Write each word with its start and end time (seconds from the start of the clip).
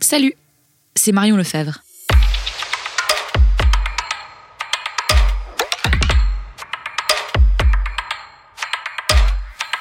Salut, 0.00 0.34
c'est 0.94 1.12
Marion 1.12 1.36
Lefebvre. 1.36 1.82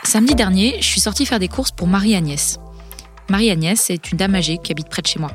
Samedi 0.03 0.35
dernier, 0.35 0.75
je 0.79 0.85
suis 0.85 0.99
sortie 0.99 1.25
faire 1.25 1.39
des 1.39 1.47
courses 1.47 1.71
pour 1.71 1.87
Marie-Agnès. 1.87 2.59
Marie-Agnès 3.29 3.89
est 3.89 4.11
une 4.11 4.17
dame 4.17 4.35
âgée 4.35 4.57
qui 4.61 4.71
habite 4.71 4.89
près 4.89 5.01
de 5.01 5.07
chez 5.07 5.19
moi. 5.19 5.31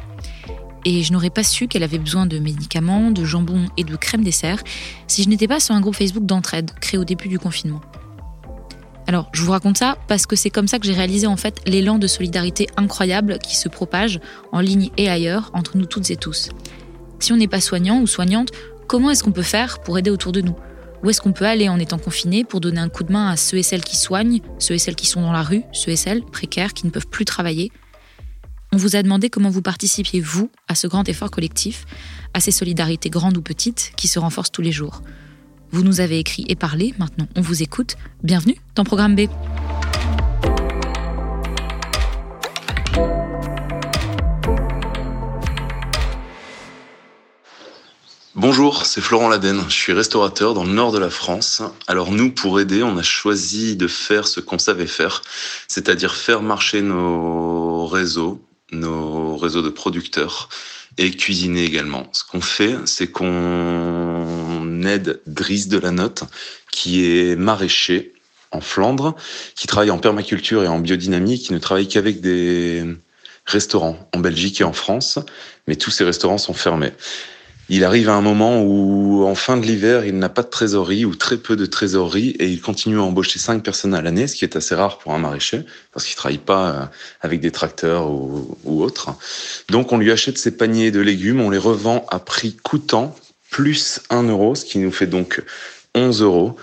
Et 0.84 1.02
je 1.02 1.12
n'aurais 1.12 1.30
pas 1.30 1.42
su 1.42 1.66
qu'elle 1.66 1.82
avait 1.82 1.98
besoin 1.98 2.26
de 2.26 2.38
médicaments, 2.38 3.10
de 3.10 3.24
jambon 3.24 3.66
et 3.76 3.84
de 3.84 3.96
crème 3.96 4.22
dessert 4.22 4.62
si 5.08 5.22
je 5.22 5.28
n'étais 5.28 5.48
pas 5.48 5.60
sur 5.60 5.74
un 5.74 5.80
groupe 5.80 5.96
Facebook 5.96 6.26
d'entraide 6.26 6.72
créé 6.80 6.98
au 6.98 7.04
début 7.04 7.28
du 7.28 7.38
confinement. 7.38 7.80
Alors, 9.08 9.30
je 9.32 9.42
vous 9.42 9.52
raconte 9.52 9.78
ça 9.78 9.98
parce 10.08 10.26
que 10.26 10.34
c'est 10.34 10.50
comme 10.50 10.66
ça 10.66 10.78
que 10.78 10.86
j'ai 10.86 10.92
réalisé 10.92 11.26
en 11.26 11.36
fait 11.36 11.60
l'élan 11.66 11.98
de 11.98 12.06
solidarité 12.06 12.66
incroyable 12.76 13.38
qui 13.38 13.56
se 13.56 13.68
propage 13.68 14.20
en 14.52 14.60
ligne 14.60 14.90
et 14.96 15.08
ailleurs 15.08 15.50
entre 15.54 15.76
nous 15.76 15.86
toutes 15.86 16.10
et 16.10 16.16
tous. 16.16 16.50
Si 17.20 17.32
on 17.32 17.36
n'est 17.36 17.48
pas 17.48 17.60
soignant 17.60 18.00
ou 18.00 18.06
soignante, 18.06 18.50
comment 18.88 19.10
est-ce 19.10 19.22
qu'on 19.22 19.32
peut 19.32 19.42
faire 19.42 19.78
pour 19.78 19.96
aider 19.98 20.10
autour 20.10 20.32
de 20.32 20.40
nous? 20.40 20.56
Où 21.04 21.10
est-ce 21.10 21.20
qu'on 21.20 21.32
peut 21.32 21.44
aller 21.44 21.68
en 21.68 21.78
étant 21.78 21.98
confiné 21.98 22.42
pour 22.42 22.60
donner 22.60 22.80
un 22.80 22.88
coup 22.88 23.04
de 23.04 23.12
main 23.12 23.30
à 23.30 23.36
ceux 23.36 23.58
et 23.58 23.62
celles 23.62 23.84
qui 23.84 23.96
soignent, 23.96 24.40
ceux 24.58 24.74
et 24.74 24.78
celles 24.78 24.96
qui 24.96 25.06
sont 25.06 25.22
dans 25.22 25.32
la 25.32 25.42
rue, 25.42 25.62
ceux 25.72 25.92
et 25.92 25.96
celles 25.96 26.24
précaires 26.24 26.74
qui 26.74 26.84
ne 26.86 26.90
peuvent 26.90 27.06
plus 27.06 27.24
travailler? 27.24 27.70
On 28.72 28.76
vous 28.76 28.96
a 28.96 29.02
demandé 29.02 29.30
comment 29.30 29.50
vous 29.50 29.62
participiez, 29.62 30.20
vous, 30.20 30.50
à 30.66 30.74
ce 30.74 30.88
grand 30.88 31.08
effort 31.08 31.30
collectif, 31.30 31.84
à 32.34 32.40
ces 32.40 32.50
solidarités 32.50 33.08
grandes 33.08 33.36
ou 33.36 33.42
petites 33.42 33.92
qui 33.96 34.08
se 34.08 34.18
renforcent 34.18 34.50
tous 34.50 34.62
les 34.62 34.72
jours. 34.72 35.02
Vous 35.72 35.82
nous 35.82 36.00
avez 36.00 36.18
écrit 36.18 36.44
et 36.48 36.54
parlé, 36.54 36.94
maintenant 36.98 37.26
on 37.36 37.40
vous 37.40 37.62
écoute. 37.62 37.96
Bienvenue 38.22 38.56
dans 38.74 38.84
Programme 38.84 39.16
B. 39.16 39.22
Bonjour, 48.34 48.86
c'est 48.86 49.00
Florent 49.00 49.28
Laden. 49.28 49.62
Je 49.68 49.74
suis 49.74 49.92
restaurateur 49.92 50.54
dans 50.54 50.64
le 50.64 50.72
nord 50.72 50.92
de 50.92 50.98
la 50.98 51.10
France. 51.10 51.62
Alors 51.88 52.12
nous, 52.12 52.30
pour 52.30 52.60
aider, 52.60 52.82
on 52.82 52.96
a 52.96 53.02
choisi 53.02 53.76
de 53.76 53.88
faire 53.88 54.28
ce 54.28 54.40
qu'on 54.40 54.58
savait 54.58 54.86
faire, 54.86 55.22
c'est-à-dire 55.66 56.14
faire 56.14 56.42
marcher 56.42 56.80
nos 56.80 57.86
réseaux, 57.86 58.40
nos 58.70 59.36
réseaux 59.36 59.62
de 59.62 59.70
producteurs 59.70 60.48
et 60.98 61.10
cuisiner 61.10 61.64
également. 61.64 62.08
Ce 62.12 62.24
qu'on 62.24 62.40
fait, 62.40 62.76
c'est 62.84 63.08
qu'on 63.08 63.95
aide 64.84 65.20
Driss 65.26 65.68
de 65.68 65.78
la 65.78 65.90
Note, 65.90 66.24
qui 66.70 67.06
est 67.06 67.36
maraîcher 67.36 68.12
en 68.52 68.60
Flandre, 68.60 69.14
qui 69.54 69.66
travaille 69.66 69.90
en 69.90 69.98
permaculture 69.98 70.62
et 70.62 70.68
en 70.68 70.78
biodynamie, 70.78 71.38
qui 71.38 71.52
ne 71.52 71.58
travaille 71.58 71.88
qu'avec 71.88 72.20
des 72.20 72.84
restaurants 73.44 74.08
en 74.14 74.18
Belgique 74.18 74.60
et 74.60 74.64
en 74.64 74.72
France, 74.72 75.18
mais 75.66 75.76
tous 75.76 75.90
ces 75.90 76.04
restaurants 76.04 76.38
sont 76.38 76.54
fermés. 76.54 76.92
Il 77.68 77.82
arrive 77.82 78.08
à 78.08 78.14
un 78.14 78.20
moment 78.20 78.62
où, 78.62 79.24
en 79.24 79.34
fin 79.34 79.56
de 79.56 79.66
l'hiver, 79.66 80.04
il 80.04 80.16
n'a 80.18 80.28
pas 80.28 80.44
de 80.44 80.48
trésorerie 80.48 81.04
ou 81.04 81.16
très 81.16 81.36
peu 81.36 81.56
de 81.56 81.66
trésorerie 81.66 82.30
et 82.38 82.48
il 82.48 82.60
continue 82.60 82.98
à 82.98 83.02
embaucher 83.02 83.40
cinq 83.40 83.64
personnes 83.64 83.92
à 83.92 84.02
l'année, 84.02 84.28
ce 84.28 84.36
qui 84.36 84.44
est 84.44 84.54
assez 84.54 84.76
rare 84.76 84.98
pour 84.98 85.14
un 85.14 85.18
maraîcher 85.18 85.62
parce 85.92 86.06
qu'il 86.06 86.14
travaille 86.14 86.38
pas 86.38 86.70
euh, 86.70 86.84
avec 87.22 87.40
des 87.40 87.50
tracteurs 87.50 88.08
ou, 88.08 88.56
ou 88.62 88.82
autres. 88.84 89.10
Donc, 89.68 89.90
on 89.90 89.98
lui 89.98 90.12
achète 90.12 90.38
ses 90.38 90.56
paniers 90.56 90.92
de 90.92 91.00
légumes, 91.00 91.40
on 91.40 91.50
les 91.50 91.58
revend 91.58 92.06
à 92.08 92.20
prix 92.20 92.54
coûtant 92.54 93.16
plus 93.50 94.00
1 94.10 94.24
euro, 94.24 94.54
ce 94.54 94.64
qui 94.64 94.78
nous 94.78 94.92
fait 94.92 95.06
donc 95.06 95.42
11 95.94 96.20
euros. 96.20 96.56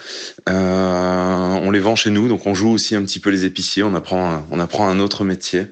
Euh, 0.48 1.60
on 1.64 1.72
les 1.72 1.80
vend 1.80 1.96
chez 1.96 2.12
nous, 2.12 2.28
donc 2.28 2.46
on 2.46 2.54
joue 2.54 2.70
aussi 2.70 2.96
un 2.96 3.02
petit 3.04 3.20
peu 3.20 3.32
les 3.32 3.46
épiciers, 3.46 3.82
on 3.82 3.96
apprend, 3.96 4.32
un- 4.32 4.46
on 4.52 4.60
apprend 4.60 4.88
un 4.88 5.00
autre 5.00 5.24
métier. 5.24 5.66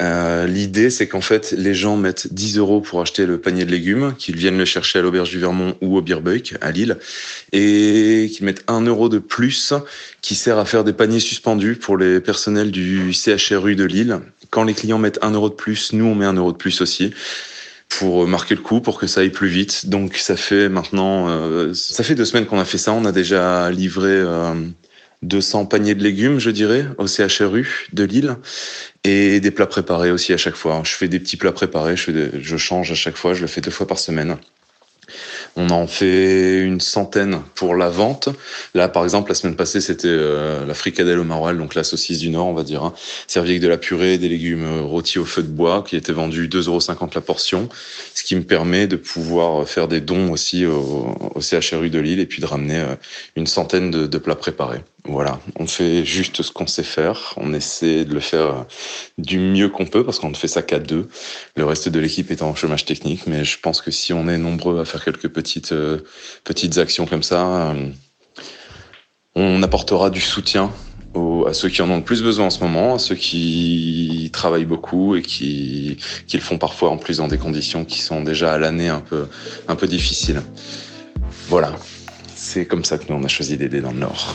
Euh, 0.00 0.46
L'idée, 0.48 0.90
c'est 0.90 1.06
qu'en 1.06 1.20
fait, 1.20 1.52
les 1.56 1.72
gens 1.72 1.96
mettent 1.96 2.32
10 2.34 2.58
euros 2.58 2.80
pour 2.80 3.00
acheter 3.00 3.24
le 3.24 3.38
panier 3.38 3.64
de 3.64 3.70
légumes, 3.70 4.14
qu'ils 4.18 4.36
viennent 4.36 4.58
le 4.58 4.64
chercher 4.64 4.98
à 4.98 5.02
l'auberge 5.02 5.30
du 5.30 5.38
Vermont 5.38 5.76
ou 5.80 5.96
au 5.96 6.02
Beerbeuk, 6.02 6.54
à 6.60 6.72
Lille, 6.72 6.98
et 7.52 8.28
qu'ils 8.34 8.44
mettent 8.44 8.64
1 8.66 8.80
euro 8.82 9.08
de 9.08 9.18
plus, 9.18 9.72
qui 10.20 10.34
sert 10.34 10.58
à 10.58 10.64
faire 10.64 10.82
des 10.82 10.92
paniers 10.92 11.20
suspendus 11.20 11.76
pour 11.76 11.96
les 11.96 12.18
personnels 12.20 12.72
du 12.72 13.12
CHRU 13.12 13.76
de 13.76 13.84
Lille. 13.84 14.18
Quand 14.50 14.64
les 14.64 14.74
clients 14.74 14.98
mettent 14.98 15.20
1 15.22 15.30
euro 15.30 15.48
de 15.48 15.54
plus, 15.54 15.92
nous, 15.92 16.06
on 16.06 16.14
met 16.16 16.26
1 16.26 16.32
euro 16.34 16.50
de 16.50 16.56
plus 16.56 16.80
aussi 16.80 17.12
pour 17.88 18.26
marquer 18.26 18.54
le 18.54 18.60
coup, 18.60 18.80
pour 18.80 18.98
que 18.98 19.06
ça 19.06 19.20
aille 19.20 19.30
plus 19.30 19.48
vite. 19.48 19.88
Donc 19.88 20.16
ça 20.16 20.36
fait 20.36 20.68
maintenant, 20.68 21.28
euh, 21.28 21.72
ça 21.74 22.02
fait 22.04 22.14
deux 22.14 22.24
semaines 22.24 22.46
qu'on 22.46 22.58
a 22.60 22.64
fait 22.64 22.78
ça. 22.78 22.92
On 22.92 23.04
a 23.04 23.12
déjà 23.12 23.70
livré 23.70 24.10
euh, 24.10 24.54
200 25.22 25.66
paniers 25.66 25.94
de 25.94 26.02
légumes, 26.02 26.38
je 26.38 26.50
dirais, 26.50 26.86
au 26.98 27.06
CHRU 27.06 27.88
de 27.92 28.04
Lille, 28.04 28.36
et 29.04 29.40
des 29.40 29.50
plats 29.50 29.66
préparés 29.66 30.10
aussi 30.10 30.32
à 30.32 30.36
chaque 30.36 30.56
fois. 30.56 30.82
Je 30.84 30.92
fais 30.92 31.08
des 31.08 31.20
petits 31.20 31.36
plats 31.36 31.52
préparés, 31.52 31.96
je, 31.96 32.02
fais 32.04 32.12
des- 32.12 32.30
je 32.42 32.56
change 32.56 32.90
à 32.92 32.94
chaque 32.94 33.16
fois, 33.16 33.34
je 33.34 33.40
le 33.42 33.46
fais 33.46 33.60
deux 33.60 33.70
fois 33.70 33.86
par 33.86 33.98
semaine. 33.98 34.36
On 35.56 35.70
en 35.70 35.86
fait 35.86 36.60
une 36.60 36.80
centaine 36.80 37.40
pour 37.54 37.74
la 37.74 37.88
vente. 37.88 38.28
Là, 38.74 38.88
par 38.88 39.04
exemple, 39.04 39.30
la 39.30 39.34
semaine 39.34 39.56
passée, 39.56 39.80
c'était 39.80 40.08
euh, 40.08 40.66
la 40.66 40.74
fricadelle 40.74 41.18
au 41.18 41.24
maroilles, 41.24 41.56
donc 41.56 41.74
la 41.74 41.82
saucisse 41.82 42.18
du 42.18 42.28
Nord, 42.28 42.46
on 42.46 42.52
va 42.52 42.62
dire, 42.62 42.84
hein, 42.84 42.92
servie 43.26 43.52
avec 43.52 43.62
de 43.62 43.68
la 43.68 43.78
purée, 43.78 44.18
des 44.18 44.28
légumes 44.28 44.82
rôtis 44.82 45.18
au 45.18 45.24
feu 45.24 45.42
de 45.42 45.48
bois, 45.48 45.82
qui 45.86 45.96
était 45.96 46.12
vendu 46.12 46.48
2,50€ 46.48 47.14
la 47.14 47.20
portion, 47.22 47.68
ce 48.14 48.22
qui 48.22 48.36
me 48.36 48.42
permet 48.42 48.86
de 48.86 48.96
pouvoir 48.96 49.66
faire 49.66 49.88
des 49.88 50.02
dons 50.02 50.30
aussi 50.30 50.66
au, 50.66 51.16
au 51.34 51.40
CHRU 51.40 51.88
de 51.88 51.98
Lille 52.00 52.20
et 52.20 52.26
puis 52.26 52.42
de 52.42 52.46
ramener 52.46 52.78
euh, 52.78 52.94
une 53.34 53.46
centaine 53.46 53.90
de, 53.90 54.06
de 54.06 54.18
plats 54.18 54.36
préparés. 54.36 54.80
Voilà, 55.08 55.38
on 55.56 55.66
fait 55.68 56.04
juste 56.04 56.42
ce 56.42 56.50
qu'on 56.50 56.66
sait 56.66 56.82
faire. 56.82 57.34
On 57.36 57.54
essaie 57.54 58.04
de 58.04 58.12
le 58.12 58.20
faire 58.20 58.46
euh, 58.46 58.62
du 59.18 59.38
mieux 59.38 59.68
qu'on 59.68 59.86
peut 59.86 60.04
parce 60.04 60.18
qu'on 60.18 60.30
ne 60.30 60.34
fait 60.34 60.48
ça 60.48 60.62
qu'à 60.62 60.80
deux. 60.80 61.08
Le 61.54 61.64
reste 61.64 61.88
de 61.88 62.00
l'équipe 62.00 62.30
est 62.32 62.42
en 62.42 62.54
chômage 62.56 62.84
technique, 62.84 63.26
mais 63.26 63.44
je 63.44 63.58
pense 63.60 63.80
que 63.80 63.92
si 63.92 64.12
on 64.12 64.28
est 64.28 64.38
nombreux 64.38 64.80
à 64.80 64.84
faire 64.84 65.04
quelques 65.04 65.28
petites 65.28 65.72
euh, 65.72 65.98
petites 66.42 66.78
actions 66.78 67.06
comme 67.06 67.22
ça, 67.22 67.70
euh, 67.70 67.88
on 69.36 69.62
apportera 69.62 70.10
du 70.10 70.20
soutien 70.20 70.72
à 71.46 71.54
ceux 71.54 71.70
qui 71.70 71.80
en 71.80 71.88
ont 71.88 71.96
le 71.96 72.04
plus 72.04 72.22
besoin 72.22 72.46
en 72.46 72.50
ce 72.50 72.60
moment, 72.60 72.96
à 72.96 72.98
ceux 72.98 73.14
qui 73.14 74.28
travaillent 74.34 74.66
beaucoup 74.66 75.16
et 75.16 75.22
qui, 75.22 75.96
qui 76.26 76.36
le 76.36 76.42
font 76.42 76.58
parfois 76.58 76.90
en 76.90 76.98
plus 76.98 77.18
dans 77.18 77.28
des 77.28 77.38
conditions 77.38 77.86
qui 77.86 78.02
sont 78.02 78.22
déjà 78.22 78.52
à 78.52 78.58
l'année 78.58 78.88
un 78.88 79.00
peu, 79.00 79.26
un 79.66 79.76
peu 79.76 79.86
difficiles. 79.86 80.42
Voilà, 81.48 81.72
c'est 82.34 82.66
comme 82.66 82.84
ça 82.84 82.98
que 82.98 83.04
nous 83.08 83.18
on 83.18 83.24
a 83.24 83.28
choisi 83.28 83.56
d'aider 83.56 83.80
dans 83.80 83.92
le 83.92 84.00
Nord. 84.00 84.34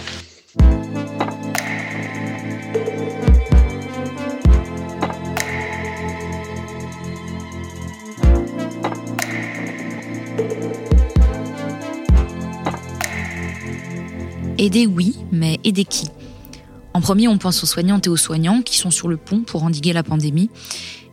Aider, 14.61 14.85
oui, 14.85 15.15
mais 15.31 15.59
aider 15.63 15.85
qui? 15.85 16.07
En 16.93 17.01
premier, 17.01 17.27
on 17.27 17.39
pense 17.39 17.63
aux 17.63 17.65
soignantes 17.65 18.05
et 18.05 18.11
aux 18.11 18.15
soignants 18.15 18.61
qui 18.61 18.77
sont 18.77 18.91
sur 18.91 19.07
le 19.07 19.17
pont 19.17 19.41
pour 19.41 19.63
endiguer 19.63 19.91
la 19.91 20.03
pandémie. 20.03 20.51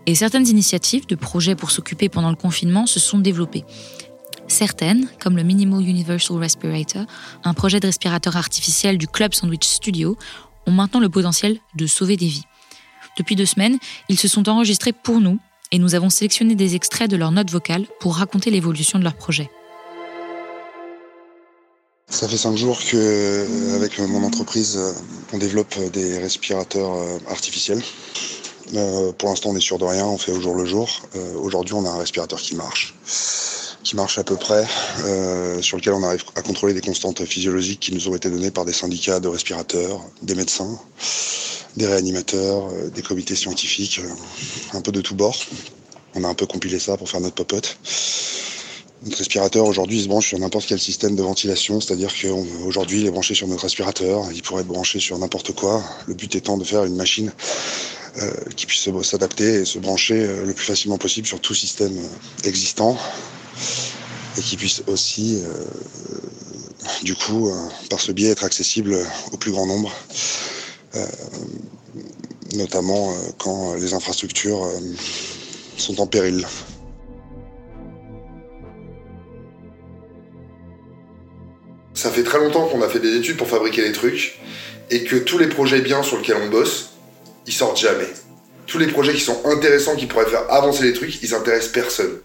Et 0.04 0.14
certaines 0.14 0.46
initiatives 0.46 1.06
de 1.06 1.14
projets 1.14 1.54
pour 1.54 1.70
s'occuper 1.70 2.10
pendant 2.10 2.28
le 2.28 2.36
confinement 2.36 2.84
se 2.84 3.00
sont 3.00 3.18
développées. 3.18 3.64
Certaines, 4.48 5.08
comme 5.18 5.34
le 5.34 5.44
Minimal 5.44 5.80
Universal 5.80 6.36
Respirator, 6.36 7.06
un 7.42 7.54
projet 7.54 7.80
de 7.80 7.86
respirateur 7.86 8.36
artificiel 8.36 8.98
du 8.98 9.08
Club 9.08 9.32
Sandwich 9.32 9.64
Studio, 9.64 10.18
ont 10.66 10.72
maintenant 10.72 11.00
le 11.00 11.08
potentiel 11.08 11.56
de 11.74 11.86
sauver 11.86 12.18
des 12.18 12.28
vies. 12.28 12.44
Depuis 13.16 13.34
deux 13.34 13.46
semaines, 13.46 13.78
ils 14.10 14.18
se 14.18 14.28
sont 14.28 14.46
enregistrés 14.50 14.92
pour 14.92 15.22
nous 15.22 15.38
et 15.72 15.78
nous 15.78 15.94
avons 15.94 16.10
sélectionné 16.10 16.54
des 16.54 16.74
extraits 16.74 17.10
de 17.10 17.16
leurs 17.16 17.32
notes 17.32 17.50
vocales 17.50 17.86
pour 17.98 18.16
raconter 18.16 18.50
l'évolution 18.50 18.98
de 18.98 19.04
leur 19.04 19.14
projet. 19.14 19.48
Ça 22.10 22.26
fait 22.26 22.38
cinq 22.38 22.56
jours 22.56 22.78
que, 22.78 22.96
euh, 22.96 23.76
avec 23.76 23.98
mon 23.98 24.24
entreprise, 24.24 24.78
euh, 24.78 24.92
on 25.34 25.38
développe 25.38 25.74
euh, 25.76 25.90
des 25.90 26.18
respirateurs 26.18 26.96
artificiels. 27.28 27.82
Pour 29.18 29.28
l'instant, 29.28 29.50
on 29.50 29.56
est 29.56 29.60
sûr 29.60 29.78
de 29.78 29.84
rien, 29.84 30.06
on 30.06 30.18
fait 30.18 30.32
au 30.32 30.40
jour 30.40 30.54
le 30.54 30.66
jour. 30.66 31.00
Aujourd'hui, 31.36 31.72
on 31.72 31.86
a 31.86 31.88
un 31.88 31.96
respirateur 31.96 32.38
qui 32.38 32.54
marche. 32.54 32.94
qui 33.82 33.96
marche 33.96 34.18
à 34.18 34.24
peu 34.24 34.36
près, 34.36 34.66
sur 35.62 35.78
lequel 35.78 35.94
on 35.94 36.02
arrive 36.02 36.22
à 36.34 36.42
contrôler 36.42 36.74
des 36.74 36.82
constantes 36.82 37.24
physiologiques 37.24 37.80
qui 37.80 37.94
nous 37.94 38.08
ont 38.08 38.14
été 38.14 38.28
données 38.28 38.50
par 38.50 38.66
des 38.66 38.74
syndicats 38.74 39.20
de 39.20 39.28
respirateurs, 39.28 40.04
des 40.20 40.34
médecins, 40.34 40.78
des 41.78 41.86
réanimateurs, 41.86 42.70
des 42.94 43.00
comités 43.00 43.36
scientifiques, 43.36 44.02
un 44.74 44.82
peu 44.82 44.92
de 44.92 45.00
tous 45.00 45.14
bords. 45.14 45.46
On 46.14 46.22
a 46.24 46.28
un 46.28 46.34
peu 46.34 46.44
compilé 46.44 46.78
ça 46.78 46.98
pour 46.98 47.08
faire 47.08 47.20
notre 47.20 47.36
popote. 47.36 47.78
Notre 49.04 49.18
respirateur 49.18 49.64
aujourd'hui 49.66 50.02
se 50.02 50.08
branche 50.08 50.28
sur 50.28 50.38
n'importe 50.40 50.66
quel 50.66 50.80
système 50.80 51.14
de 51.14 51.22
ventilation, 51.22 51.80
c'est-à-dire 51.80 52.12
qu'aujourd'hui 52.20 53.02
il 53.02 53.06
est 53.06 53.10
branché 53.10 53.32
sur 53.32 53.46
notre 53.46 53.62
respirateur, 53.62 54.24
il 54.32 54.42
pourrait 54.42 54.62
être 54.62 54.68
branché 54.68 54.98
sur 54.98 55.16
n'importe 55.18 55.52
quoi. 55.52 55.84
Le 56.08 56.14
but 56.14 56.34
étant 56.34 56.58
de 56.58 56.64
faire 56.64 56.84
une 56.84 56.96
machine 56.96 57.30
euh, 58.20 58.32
qui 58.56 58.66
puisse 58.66 58.88
s'adapter 59.02 59.60
et 59.60 59.64
se 59.64 59.78
brancher 59.78 60.20
euh, 60.20 60.44
le 60.44 60.52
plus 60.52 60.64
facilement 60.64 60.98
possible 60.98 61.28
sur 61.28 61.40
tout 61.40 61.54
système 61.54 61.96
euh, 61.96 62.48
existant 62.48 62.98
et 64.36 64.40
qui 64.40 64.56
puisse 64.56 64.82
aussi, 64.86 65.42
du 67.02 67.16
coup, 67.16 67.50
par 67.90 67.98
ce 67.98 68.12
biais, 68.12 68.28
être 68.28 68.44
accessible 68.44 68.96
au 69.32 69.36
plus 69.36 69.50
grand 69.50 69.66
nombre, 69.66 69.92
notamment 72.54 73.12
quand 73.38 73.74
les 73.74 73.94
infrastructures 73.94 74.70
sont 75.76 76.00
en 76.00 76.06
péril. 76.06 76.46
Ça 81.98 82.12
fait 82.12 82.22
très 82.22 82.38
longtemps 82.38 82.68
qu'on 82.68 82.80
a 82.82 82.88
fait 82.88 83.00
des 83.00 83.16
études 83.16 83.36
pour 83.36 83.48
fabriquer 83.48 83.82
les 83.82 83.90
trucs 83.90 84.38
et 84.88 85.02
que 85.02 85.16
tous 85.16 85.36
les 85.36 85.48
projets 85.48 85.80
bien 85.80 86.04
sur 86.04 86.18
lesquels 86.18 86.36
on 86.40 86.48
bosse, 86.48 86.90
ils 87.44 87.52
sortent 87.52 87.80
jamais. 87.80 88.06
Tous 88.68 88.78
les 88.78 88.86
projets 88.86 89.14
qui 89.14 89.20
sont 89.20 89.44
intéressants, 89.46 89.96
qui 89.96 90.06
pourraient 90.06 90.30
faire 90.30 90.48
avancer 90.48 90.84
les 90.84 90.92
trucs, 90.92 91.20
ils 91.24 91.34
intéressent 91.34 91.72
personne. 91.72 92.20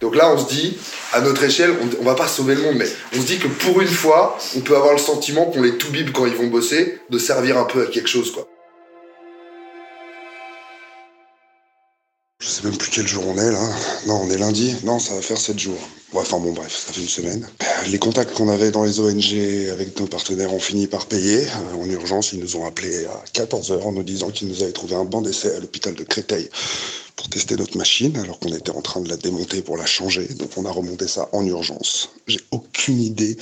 Donc 0.00 0.14
là, 0.14 0.32
on 0.32 0.38
se 0.38 0.48
dit, 0.48 0.78
à 1.12 1.22
notre 1.22 1.42
échelle, 1.42 1.72
on, 1.82 2.02
on 2.02 2.04
va 2.04 2.14
pas 2.14 2.28
sauver 2.28 2.54
le 2.54 2.62
monde, 2.62 2.76
mais 2.76 2.86
on 3.16 3.20
se 3.20 3.26
dit 3.26 3.38
que 3.38 3.48
pour 3.48 3.80
une 3.80 3.88
fois, 3.88 4.38
on 4.56 4.60
peut 4.60 4.76
avoir 4.76 4.92
le 4.92 5.00
sentiment 5.00 5.46
qu'on 5.46 5.62
les 5.62 5.76
tout 5.76 5.90
bib 5.90 6.12
quand 6.12 6.26
ils 6.26 6.36
vont 6.36 6.46
bosser, 6.46 7.00
de 7.10 7.18
servir 7.18 7.58
un 7.58 7.64
peu 7.64 7.82
à 7.82 7.86
quelque 7.86 8.08
chose, 8.08 8.30
quoi. 8.30 8.46
Je 12.38 12.46
sais 12.48 12.62
même 12.64 12.76
plus 12.76 12.90
quel 12.90 13.06
jour 13.06 13.24
on 13.26 13.38
est 13.38 13.50
là. 13.50 13.68
Non, 14.06 14.20
on 14.22 14.30
est 14.30 14.36
lundi. 14.36 14.76
Non, 14.84 14.98
ça 14.98 15.14
va 15.14 15.22
faire 15.22 15.38
7 15.38 15.58
jours. 15.58 15.80
enfin 16.14 16.38
bon, 16.38 16.52
bref, 16.52 16.84
ça 16.86 16.92
fait 16.92 17.00
une 17.00 17.08
semaine. 17.08 17.48
Les 17.88 17.98
contacts 17.98 18.34
qu'on 18.34 18.50
avait 18.50 18.70
dans 18.70 18.84
les 18.84 19.00
ONG 19.00 19.70
avec 19.72 19.98
nos 19.98 20.06
partenaires 20.06 20.52
ont 20.52 20.60
fini 20.60 20.86
par 20.86 21.06
payer. 21.06 21.46
Euh, 21.46 21.82
en 21.82 21.88
urgence, 21.88 22.32
ils 22.34 22.40
nous 22.40 22.56
ont 22.56 22.66
appelés 22.66 23.06
à 23.06 23.24
14h 23.32 23.80
en 23.82 23.92
nous 23.92 24.02
disant 24.02 24.30
qu'ils 24.30 24.48
nous 24.48 24.62
avaient 24.62 24.72
trouvé 24.72 24.96
un 24.96 25.04
banc 25.04 25.22
d'essai 25.22 25.56
à 25.56 25.60
l'hôpital 25.60 25.94
de 25.94 26.04
Créteil 26.04 26.50
pour 27.16 27.30
tester 27.30 27.56
notre 27.56 27.78
machine 27.78 28.16
alors 28.18 28.38
qu'on 28.38 28.54
était 28.54 28.70
en 28.70 28.82
train 28.82 29.00
de 29.00 29.08
la 29.08 29.16
démonter 29.16 29.62
pour 29.62 29.78
la 29.78 29.86
changer. 29.86 30.28
Donc 30.34 30.50
on 30.58 30.66
a 30.66 30.70
remonté 30.70 31.08
ça 31.08 31.30
en 31.32 31.44
urgence. 31.46 32.10
J'ai 32.26 32.40
aucune 32.50 33.00
idée 33.00 33.38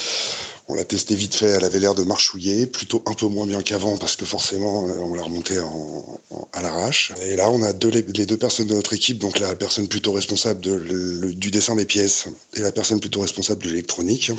on 0.69 0.75
l'a 0.75 0.85
testé 0.85 1.15
vite 1.15 1.35
fait, 1.35 1.47
elle 1.47 1.65
avait 1.65 1.79
l'air 1.79 1.95
de 1.95 2.05
marchouiller, 2.05 2.67
plutôt 2.67 3.03
un 3.07 3.13
peu 3.13 3.27
moins 3.27 3.47
bien 3.47 3.63
qu'avant 3.63 3.99
parce 3.99 4.17
que 4.17 4.25
forcément 4.25 4.89
euh, 4.89 4.93
on 4.99 5.15
l'a 5.15 5.23
remonté 5.23 5.59
en, 5.59 6.21
à 6.53 6.63
l'arrache. 6.63 7.13
Et 7.23 7.37
là 7.37 7.51
on 7.51 7.63
a 7.63 7.73
les, 7.73 8.03
deux 8.03 8.37
personnes 8.37 8.69
de 8.69 8.75
notre 8.75 8.95
équipe, 8.95 9.19
donc 9.19 9.39
la 9.39 9.55
personne 9.55 9.89
plutôt 9.89 10.13
responsable 10.13 10.61
du 11.35 11.51
dessin 11.51 11.77
des 11.77 11.85
pièces 11.85 12.29
et 12.55 12.61
la 12.61 12.73
personne 12.73 13.01
plutôt 13.01 13.21
responsable 13.21 13.63
de 13.63 13.69
l'électronique, 13.69 14.33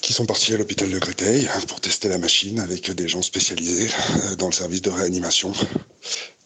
qui 0.00 0.12
sont 0.12 0.26
partis 0.26 0.54
à 0.54 0.56
l'hôpital 0.56 0.90
de 0.90 0.98
Créteil 0.98 1.48
pour 1.68 1.80
tester 1.80 2.08
la 2.08 2.18
machine 2.18 2.60
avec 2.60 2.90
des 2.90 3.08
gens 3.08 3.22
spécialisés 3.22 3.88
euh, 3.88 4.36
dans 4.36 4.46
le 4.46 4.52
service 4.52 4.82
de 4.82 4.90
réanimation. 4.90 5.52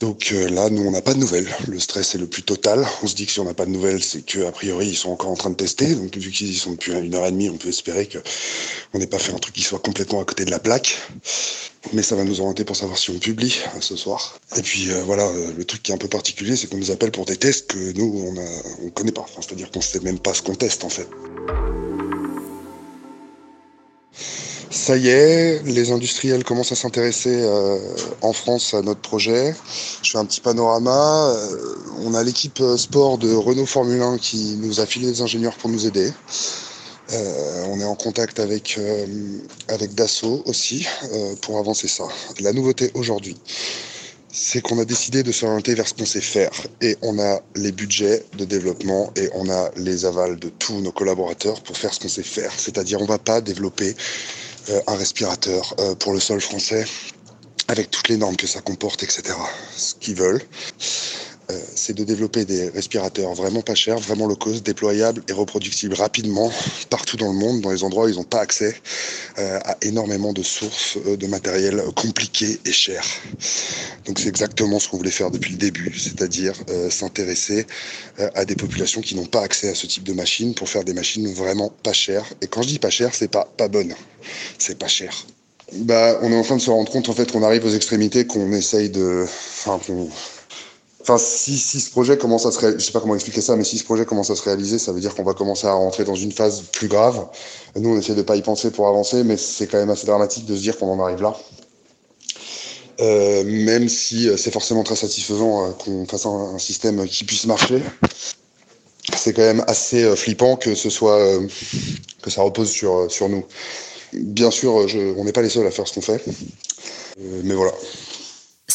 Donc 0.00 0.30
euh, 0.32 0.50
là, 0.50 0.68
nous, 0.68 0.82
on 0.82 0.90
n'a 0.90 1.00
pas 1.00 1.14
de 1.14 1.18
nouvelles. 1.18 1.48
Le 1.68 1.80
stress 1.80 2.14
est 2.14 2.18
le 2.18 2.26
plus 2.26 2.42
total. 2.42 2.86
On 3.02 3.06
se 3.06 3.14
dit 3.14 3.24
que 3.24 3.32
si 3.32 3.40
on 3.40 3.44
n'a 3.44 3.54
pas 3.54 3.64
de 3.64 3.70
nouvelles, 3.70 4.02
c'est 4.02 4.20
qu'a 4.20 4.52
priori, 4.52 4.88
ils 4.88 4.96
sont 4.96 5.10
encore 5.10 5.30
en 5.30 5.36
train 5.36 5.48
de 5.48 5.54
tester. 5.54 5.94
Donc 5.94 6.14
vu 6.16 6.30
qu'ils 6.30 6.50
y 6.50 6.56
sont 6.56 6.72
depuis 6.72 6.92
une 6.92 7.14
heure 7.14 7.24
et 7.24 7.30
demie, 7.30 7.48
on 7.48 7.56
peut 7.56 7.70
espérer 7.70 8.06
qu'on 8.06 8.98
n'ait 8.98 9.06
pas 9.06 9.18
fait 9.18 9.32
un 9.32 9.38
truc 9.38 9.54
qui 9.54 9.62
soit 9.62 9.78
complètement 9.78 10.20
à 10.20 10.24
côté 10.26 10.44
de 10.44 10.50
la 10.50 10.58
plaque. 10.58 10.98
Mais 11.94 12.02
ça 12.02 12.14
va 12.14 12.24
nous 12.24 12.40
orienter 12.40 12.64
pour 12.64 12.76
savoir 12.76 12.98
si 12.98 13.10
on 13.10 13.18
publie 13.18 13.56
euh, 13.74 13.80
ce 13.80 13.96
soir. 13.96 14.38
Et 14.56 14.62
puis 14.62 14.90
voilà, 15.06 15.30
le 15.56 15.64
truc 15.64 15.82
qui 15.82 15.92
est 15.92 15.94
un 15.94 15.98
peu 15.98 16.08
particulier, 16.08 16.56
c'est 16.56 16.66
qu'on 16.66 16.78
nous 16.78 16.90
appelle 16.90 17.10
pour 17.10 17.24
des 17.24 17.36
tests 17.36 17.68
que 17.68 17.92
nous, 17.92 18.24
on 18.26 18.32
ne 18.32 18.86
on 18.86 18.90
connaît 18.90 19.12
pas. 19.12 19.22
Enfin, 19.22 19.40
C'est-à-dire 19.40 19.70
qu'on 19.70 19.78
ne 19.78 19.84
sait 19.84 20.00
même 20.00 20.18
pas 20.18 20.34
ce 20.34 20.42
qu'on 20.42 20.54
teste 20.54 20.84
en 20.84 20.90
fait. 20.90 21.08
Ça 24.76 24.94
y 24.98 25.08
est, 25.08 25.62
les 25.64 25.90
industriels 25.90 26.44
commencent 26.44 26.70
à 26.70 26.76
s'intéresser 26.76 27.34
euh, 27.42 27.78
en 28.20 28.34
France 28.34 28.74
à 28.74 28.82
notre 28.82 29.00
projet. 29.00 29.54
Je 30.02 30.10
fais 30.10 30.18
un 30.18 30.26
petit 30.26 30.42
panorama. 30.42 31.30
Euh, 31.30 31.76
on 32.00 32.12
a 32.12 32.22
l'équipe 32.22 32.60
euh, 32.60 32.76
sport 32.76 33.16
de 33.16 33.32
Renault 33.32 33.64
Formule 33.64 34.02
1 34.02 34.18
qui 34.18 34.58
nous 34.60 34.78
a 34.78 34.84
filé 34.84 35.06
des 35.06 35.22
ingénieurs 35.22 35.54
pour 35.54 35.70
nous 35.70 35.86
aider. 35.86 36.12
on 37.70 37.80
est 37.80 37.84
en 37.84 37.94
contact 37.94 38.38
avec, 38.38 38.78
avec 39.68 39.94
Dassault 39.94 40.42
aussi 40.44 40.86
pour 41.40 41.58
avancer 41.58 41.88
ça. 41.88 42.04
La 42.40 42.52
nouveauté 42.52 42.90
aujourd'hui, 42.94 43.36
c'est 44.30 44.60
qu'on 44.60 44.78
a 44.78 44.84
décidé 44.84 45.22
de 45.22 45.32
s'orienter 45.32 45.74
vers 45.74 45.88
ce 45.88 45.94
qu'on 45.94 46.04
sait 46.04 46.20
faire. 46.20 46.50
Et 46.82 46.96
on 47.00 47.18
a 47.18 47.40
les 47.54 47.72
budgets 47.72 48.24
de 48.36 48.44
développement 48.44 49.10
et 49.16 49.30
on 49.32 49.48
a 49.48 49.70
les 49.76 50.04
avals 50.04 50.38
de 50.38 50.50
tous 50.50 50.80
nos 50.80 50.92
collaborateurs 50.92 51.62
pour 51.62 51.78
faire 51.78 51.94
ce 51.94 52.00
qu'on 52.00 52.08
sait 52.08 52.22
faire. 52.22 52.52
C'est-à-dire 52.56 53.00
on 53.00 53.06
va 53.06 53.18
pas 53.18 53.40
développer 53.40 53.96
un 54.86 54.96
respirateur 54.96 55.74
euh, 55.78 55.94
pour 55.94 56.12
le 56.12 56.20
sol 56.20 56.40
français 56.40 56.84
avec 57.68 57.90
toutes 57.90 58.08
les 58.08 58.16
normes 58.16 58.36
que 58.36 58.46
ça 58.46 58.60
comporte, 58.60 59.02
etc. 59.02 59.36
Ce 59.76 59.94
qu'ils 59.94 60.14
veulent, 60.14 60.42
euh, 61.50 61.60
c'est 61.76 61.94
de 61.94 62.02
développer 62.02 62.44
des 62.44 62.68
respirateurs 62.70 63.32
vraiment 63.34 63.62
pas 63.62 63.76
chers, 63.76 64.00
vraiment 64.00 64.26
low 64.26 64.34
cost, 64.34 64.64
déployables 64.64 65.22
et 65.28 65.32
reproductibles 65.32 65.94
rapidement 65.94 66.50
partout 66.90 67.16
dans 67.16 67.32
le 67.32 67.38
monde, 67.38 67.60
dans 67.60 67.70
les 67.70 67.84
endroits 67.84 68.06
où 68.06 68.08
ils 68.08 68.16
n'ont 68.16 68.24
pas 68.24 68.40
accès 68.40 68.74
euh, 69.38 69.60
à 69.64 69.76
énormément 69.82 70.32
de 70.32 70.42
sources 70.42 70.98
euh, 71.06 71.16
de 71.16 71.26
matériel 71.28 71.82
compliqué 71.94 72.58
et 72.64 72.72
cher. 72.72 73.04
Donc 74.06 74.18
c'est 74.18 74.28
exactement 74.28 74.80
ce 74.80 74.88
qu'on 74.88 74.96
voulait 74.96 75.10
faire 75.10 75.30
depuis 75.30 75.52
le 75.52 75.58
début, 75.58 75.96
c'est-à-dire 75.96 76.54
s'intéresser 76.90 77.66
à 78.34 78.44
des 78.44 78.54
populations 78.54 79.00
qui 79.00 79.14
n'ont 79.14 79.26
pas 79.26 79.42
accès 79.42 79.68
à 79.68 79.74
ce 79.74 79.86
type 79.86 80.04
de 80.04 80.12
machines 80.12 80.54
pour 80.54 80.68
faire 80.68 80.84
des 80.84 80.94
machines 80.94 81.32
vraiment 81.32 81.72
pas 81.82 81.92
chères. 81.92 82.24
Et 82.40 82.46
quand 82.46 82.62
je 82.62 82.68
dis 82.68 82.78
pas 82.78 82.90
cher, 82.90 83.14
c'est 83.14 83.30
pas 83.30 83.48
pas 83.56 83.68
bonne, 83.68 83.94
c'est 84.58 84.78
pas 84.78 84.88
cher. 84.88 85.26
Bah, 85.72 86.18
on 86.22 86.30
est 86.30 86.36
en 86.36 86.42
train 86.42 86.56
de 86.56 86.62
se 86.62 86.70
rendre 86.70 86.90
compte 86.90 87.08
en 87.08 87.12
fait 87.12 87.30
qu'on 87.32 87.42
arrive 87.42 87.64
aux 87.64 87.74
extrémités, 87.74 88.26
qu'on 88.26 88.52
essaye 88.52 88.88
de, 88.90 89.24
enfin, 89.24 89.80
qu'on 89.84 90.08
Enfin, 91.08 91.18
si, 91.18 91.56
si 91.56 91.78
ce 91.78 91.88
projet 91.88 92.18
commence 92.18 92.46
à 92.46 92.50
se 92.50 92.58
réaliser, 92.58 92.80
je 92.80 92.86
sais 92.86 92.90
pas 92.90 92.98
comment 92.98 93.14
expliquer 93.14 93.40
ça, 93.40 93.54
mais 93.54 93.62
si 93.62 93.78
ce 93.78 93.84
projet 93.84 94.04
commence 94.04 94.30
à 94.30 94.34
se 94.34 94.42
réaliser, 94.42 94.76
ça 94.80 94.90
veut 94.90 94.98
dire 94.98 95.14
qu'on 95.14 95.22
va 95.22 95.34
commencer 95.34 95.68
à 95.68 95.72
rentrer 95.72 96.02
dans 96.02 96.16
une 96.16 96.32
phase 96.32 96.62
plus 96.72 96.88
grave. 96.88 97.28
Nous, 97.76 97.90
on 97.90 97.96
essaie 97.96 98.16
de 98.16 98.22
pas 98.22 98.34
y 98.34 98.42
penser 98.42 98.72
pour 98.72 98.88
avancer, 98.88 99.22
mais 99.22 99.36
c'est 99.36 99.68
quand 99.68 99.78
même 99.78 99.90
assez 99.90 100.04
dramatique 100.04 100.46
de 100.46 100.56
se 100.56 100.62
dire 100.62 100.76
qu'on 100.76 100.90
en 100.90 101.00
arrive 101.00 101.22
là. 101.22 101.36
Euh, 103.00 103.44
même 103.44 103.88
si 103.88 104.28
euh, 104.28 104.36
c'est 104.36 104.50
forcément 104.50 104.82
très 104.82 104.96
satisfaisant 104.96 105.66
euh, 105.66 105.70
qu'on 105.70 106.06
fasse 106.06 106.26
un, 106.26 106.58
système 106.58 107.06
qui 107.06 107.22
puisse 107.22 107.46
marcher, 107.46 107.80
c'est 109.16 109.32
quand 109.32 109.42
même 109.42 109.62
assez 109.68 110.16
flippant 110.16 110.56
que 110.56 110.74
ce 110.74 110.90
soit 110.90 111.20
que 112.20 112.30
ça 112.30 112.42
repose 112.42 112.68
sur 112.68 113.08
sur 113.12 113.28
nous. 113.28 113.44
Bien 114.12 114.50
sûr, 114.50 114.74
on 114.74 115.24
n'est 115.24 115.32
pas 115.32 115.42
les 115.42 115.50
seuls 115.50 115.68
à 115.68 115.70
faire 115.70 115.86
ce 115.86 115.94
qu'on 115.94 116.00
fait, 116.00 116.24
mais 117.44 117.54
voilà. 117.54 117.72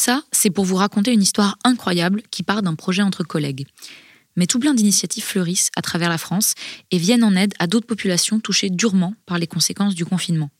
Ça, 0.04 0.24
c'est 0.32 0.50
pour 0.50 0.64
vous 0.64 0.74
raconter 0.74 1.12
une 1.12 1.22
histoire 1.22 1.56
incroyable 1.62 2.22
qui 2.32 2.42
part 2.42 2.62
d'un 2.62 2.74
projet 2.74 3.02
entre 3.02 3.22
collègues. 3.22 3.68
Mais 4.34 4.48
tout 4.48 4.58
plein 4.58 4.74
d'initiatives 4.74 5.22
fleurissent 5.22 5.70
à 5.76 5.80
travers 5.80 6.08
la 6.08 6.18
France 6.18 6.54
et 6.90 6.98
viennent 6.98 7.22
en 7.22 7.36
aide 7.36 7.54
à 7.60 7.68
d'autres 7.68 7.86
populations 7.86 8.40
touchées 8.40 8.68
durement 8.68 9.14
par 9.26 9.38
les 9.38 9.46
conséquences 9.46 9.94
du 9.94 10.04
confinement. 10.04 10.50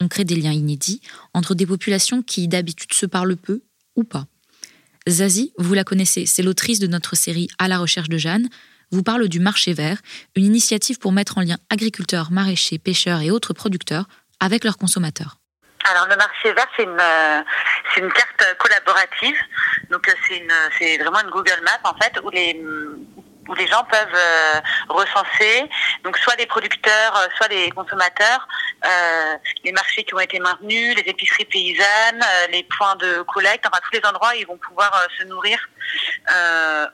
On 0.00 0.06
crée 0.06 0.22
des 0.22 0.36
liens 0.36 0.52
inédits 0.52 1.00
entre 1.32 1.56
des 1.56 1.66
populations 1.66 2.22
qui 2.22 2.46
d'habitude 2.46 2.92
se 2.92 3.04
parlent 3.04 3.34
peu 3.36 3.64
ou 3.96 4.04
pas. 4.04 4.28
Zazie, 5.08 5.52
vous 5.58 5.74
la 5.74 5.82
connaissez, 5.82 6.24
c'est 6.24 6.44
l'autrice 6.44 6.78
de 6.78 6.86
notre 6.86 7.16
série 7.16 7.48
À 7.58 7.66
la 7.66 7.80
recherche 7.80 8.08
de 8.08 8.16
Jeanne, 8.16 8.48
vous 8.92 9.02
parle 9.02 9.28
du 9.28 9.40
marché 9.40 9.72
vert, 9.72 10.00
une 10.36 10.44
initiative 10.44 11.00
pour 11.00 11.10
mettre 11.10 11.38
en 11.38 11.40
lien 11.40 11.58
agriculteurs, 11.68 12.30
maraîchers, 12.30 12.78
pêcheurs 12.78 13.22
et 13.22 13.32
autres 13.32 13.54
producteurs 13.54 14.06
avec 14.38 14.62
leurs 14.62 14.78
consommateurs. 14.78 15.40
Alors 15.84 16.06
le 16.08 16.16
marché 16.16 16.52
vert, 16.52 16.66
c'est 16.76 16.84
une, 16.84 16.98
euh, 16.98 17.42
une 17.98 18.10
carte 18.12 18.56
collaborative. 18.58 19.36
Donc 19.90 20.08
euh, 20.08 20.12
c'est, 20.26 20.38
une, 20.38 20.52
c'est 20.78 20.96
vraiment 20.98 21.20
une 21.20 21.30
Google 21.30 21.60
Map 21.62 21.90
en 21.90 21.94
fait 21.98 22.18
où 22.22 22.30
les 22.30 22.60
où 23.46 23.54
les 23.56 23.66
gens 23.66 23.84
peuvent 23.84 24.14
euh, 24.14 24.60
recenser, 24.88 25.68
donc 26.02 26.16
soit 26.16 26.34
les 26.36 26.46
producteurs, 26.46 27.28
soit 27.36 27.48
les 27.48 27.70
consommateurs, 27.72 28.48
les 29.62 29.72
marchés 29.72 30.02
qui 30.04 30.14
ont 30.14 30.20
été 30.20 30.38
maintenus, 30.38 30.96
les 30.96 31.02
épiceries 31.02 31.44
paysannes, 31.44 32.24
les 32.52 32.62
points 32.62 32.96
de 32.96 33.20
collecte, 33.20 33.66
enfin 33.66 33.82
tous 33.84 34.00
les 34.00 34.08
endroits 34.08 34.30
où 34.30 34.38
ils 34.38 34.46
vont 34.46 34.56
pouvoir 34.56 35.06
se 35.18 35.24
nourrir 35.24 35.58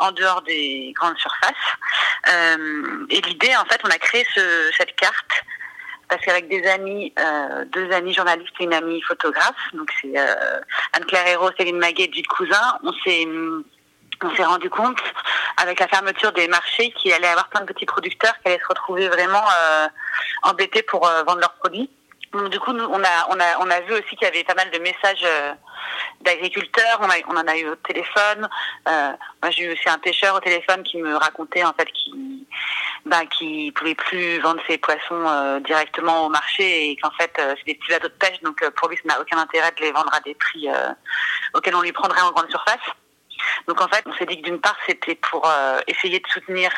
en 0.01 0.11
dehors 0.11 0.43
des 0.43 0.93
grandes 0.97 1.19
surfaces. 1.19 1.53
et 2.27 3.21
l'idée, 3.21 3.55
en 3.55 3.65
fait, 3.67 3.81
on 3.85 3.91
a 3.91 3.99
créé 3.99 4.27
ce, 4.35 4.73
cette 4.77 4.97
carte 4.97 5.45
parce 6.11 6.23
qu'avec 6.23 6.49
des 6.49 6.67
amis, 6.67 7.15
euh, 7.19 7.65
deux 7.67 7.91
amis 7.93 8.13
journalistes 8.13 8.53
et 8.59 8.65
une 8.65 8.75
amie 8.75 9.01
photographe, 9.03 9.57
donc 9.73 9.91
c'est 10.03 10.19
euh, 10.19 10.61
Anne-Claire 10.93 11.27
Hérault, 11.29 11.51
Céline 11.57 11.79
Maguet 11.79 12.05
et 12.05 12.13
Gilles 12.13 12.27
Cousin, 12.27 12.79
on 12.83 12.93
s'est 13.05 13.27
on 14.23 14.35
s'est 14.37 14.45
rendu 14.45 14.69
compte 14.69 14.99
avec 15.57 15.81
la 15.81 15.89
fermeture 15.89 16.33
des 16.33 16.49
marchés 16.49 16.91
qu'il 16.93 17.13
allait 17.13 17.27
y 17.27 17.31
avoir 17.31 17.49
plein 17.49 17.63
de 17.63 17.67
petits 17.67 17.87
producteurs 17.87 18.35
qui 18.43 18.49
allaient 18.49 18.61
se 18.61 18.69
retrouver 18.69 19.09
vraiment 19.09 19.43
euh, 19.43 19.87
embêtés 20.43 20.83
pour 20.83 21.07
euh, 21.07 21.23
vendre 21.23 21.41
leurs 21.41 21.55
produits. 21.55 21.91
Du 22.33 22.61
coup, 22.61 22.73
nous, 22.73 22.85
on 22.85 23.03
a, 23.03 23.27
on 23.31 23.41
a, 23.41 23.59
on 23.59 23.71
a 23.71 23.81
vu 23.81 23.93
aussi 23.95 24.15
qu'il 24.15 24.23
y 24.23 24.27
avait 24.27 24.45
pas 24.45 24.55
mal 24.55 24.71
de 24.71 24.79
messages 24.79 25.25
euh, 25.25 25.53
d'agriculteurs. 26.21 27.01
On, 27.01 27.37
en 27.37 27.47
a 27.49 27.57
eu 27.57 27.69
au 27.69 27.75
téléphone. 27.75 28.49
Euh, 28.89 29.13
moi, 29.43 29.51
j'ai 29.51 29.65
eu 29.65 29.73
aussi 29.73 29.89
un 29.89 29.99
pêcheur 29.99 30.37
au 30.37 30.41
téléphone 30.41 30.85
qui 30.85 30.99
me 30.99 31.17
racontait 31.17 31.65
en 31.65 31.73
fait 31.73 31.89
qui, 31.91 32.47
ben, 33.05 33.27
pouvait 33.75 33.97
plus 33.97 34.39
vendre 34.39 34.63
ses 34.69 34.79
poissons 34.79 35.27
euh, 35.27 35.59
directement 35.59 36.27
au 36.27 36.29
marché 36.29 36.91
et 36.91 36.97
qu'en 36.97 37.11
fait, 37.11 37.33
c'est 37.37 37.67
des 37.67 37.75
petits 37.75 37.91
bateaux 37.91 38.09
de 38.09 38.13
pêche. 38.13 38.41
Donc, 38.43 38.65
pour 38.77 38.89
lui, 38.89 38.97
ça 38.97 39.03
n'a 39.07 39.21
aucun 39.21 39.39
intérêt 39.39 39.73
de 39.73 39.81
les 39.81 39.91
vendre 39.91 40.15
à 40.15 40.21
des 40.21 40.37
prix 40.37 40.69
auxquels 41.55 41.75
on 41.75 41.83
lui 41.83 41.93
prendrait 41.93 42.21
en 42.21 42.31
grande 42.31 42.51
surface. 42.51 42.79
Donc 43.69 43.81
en 43.81 43.89
fait, 43.89 44.03
on 44.07 44.13
s'est 44.15 44.27
dit 44.27 44.41
que 44.41 44.47
d'une 44.47 44.61
part, 44.61 44.77
c'était 44.87 45.15
pour 45.15 45.47
euh, 45.47 45.81
essayer 45.87 46.19
de 46.21 46.29
soutenir 46.29 46.71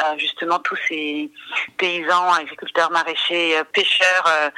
euh, 0.00 0.18
justement 0.18 0.58
tous 0.58 0.78
ces 0.88 1.30
paysans, 1.76 2.32
agriculteurs, 2.32 2.90
maraîchers, 2.90 3.58
euh, 3.58 3.64
pêcheurs 3.64 4.24
euh, 4.26 4.50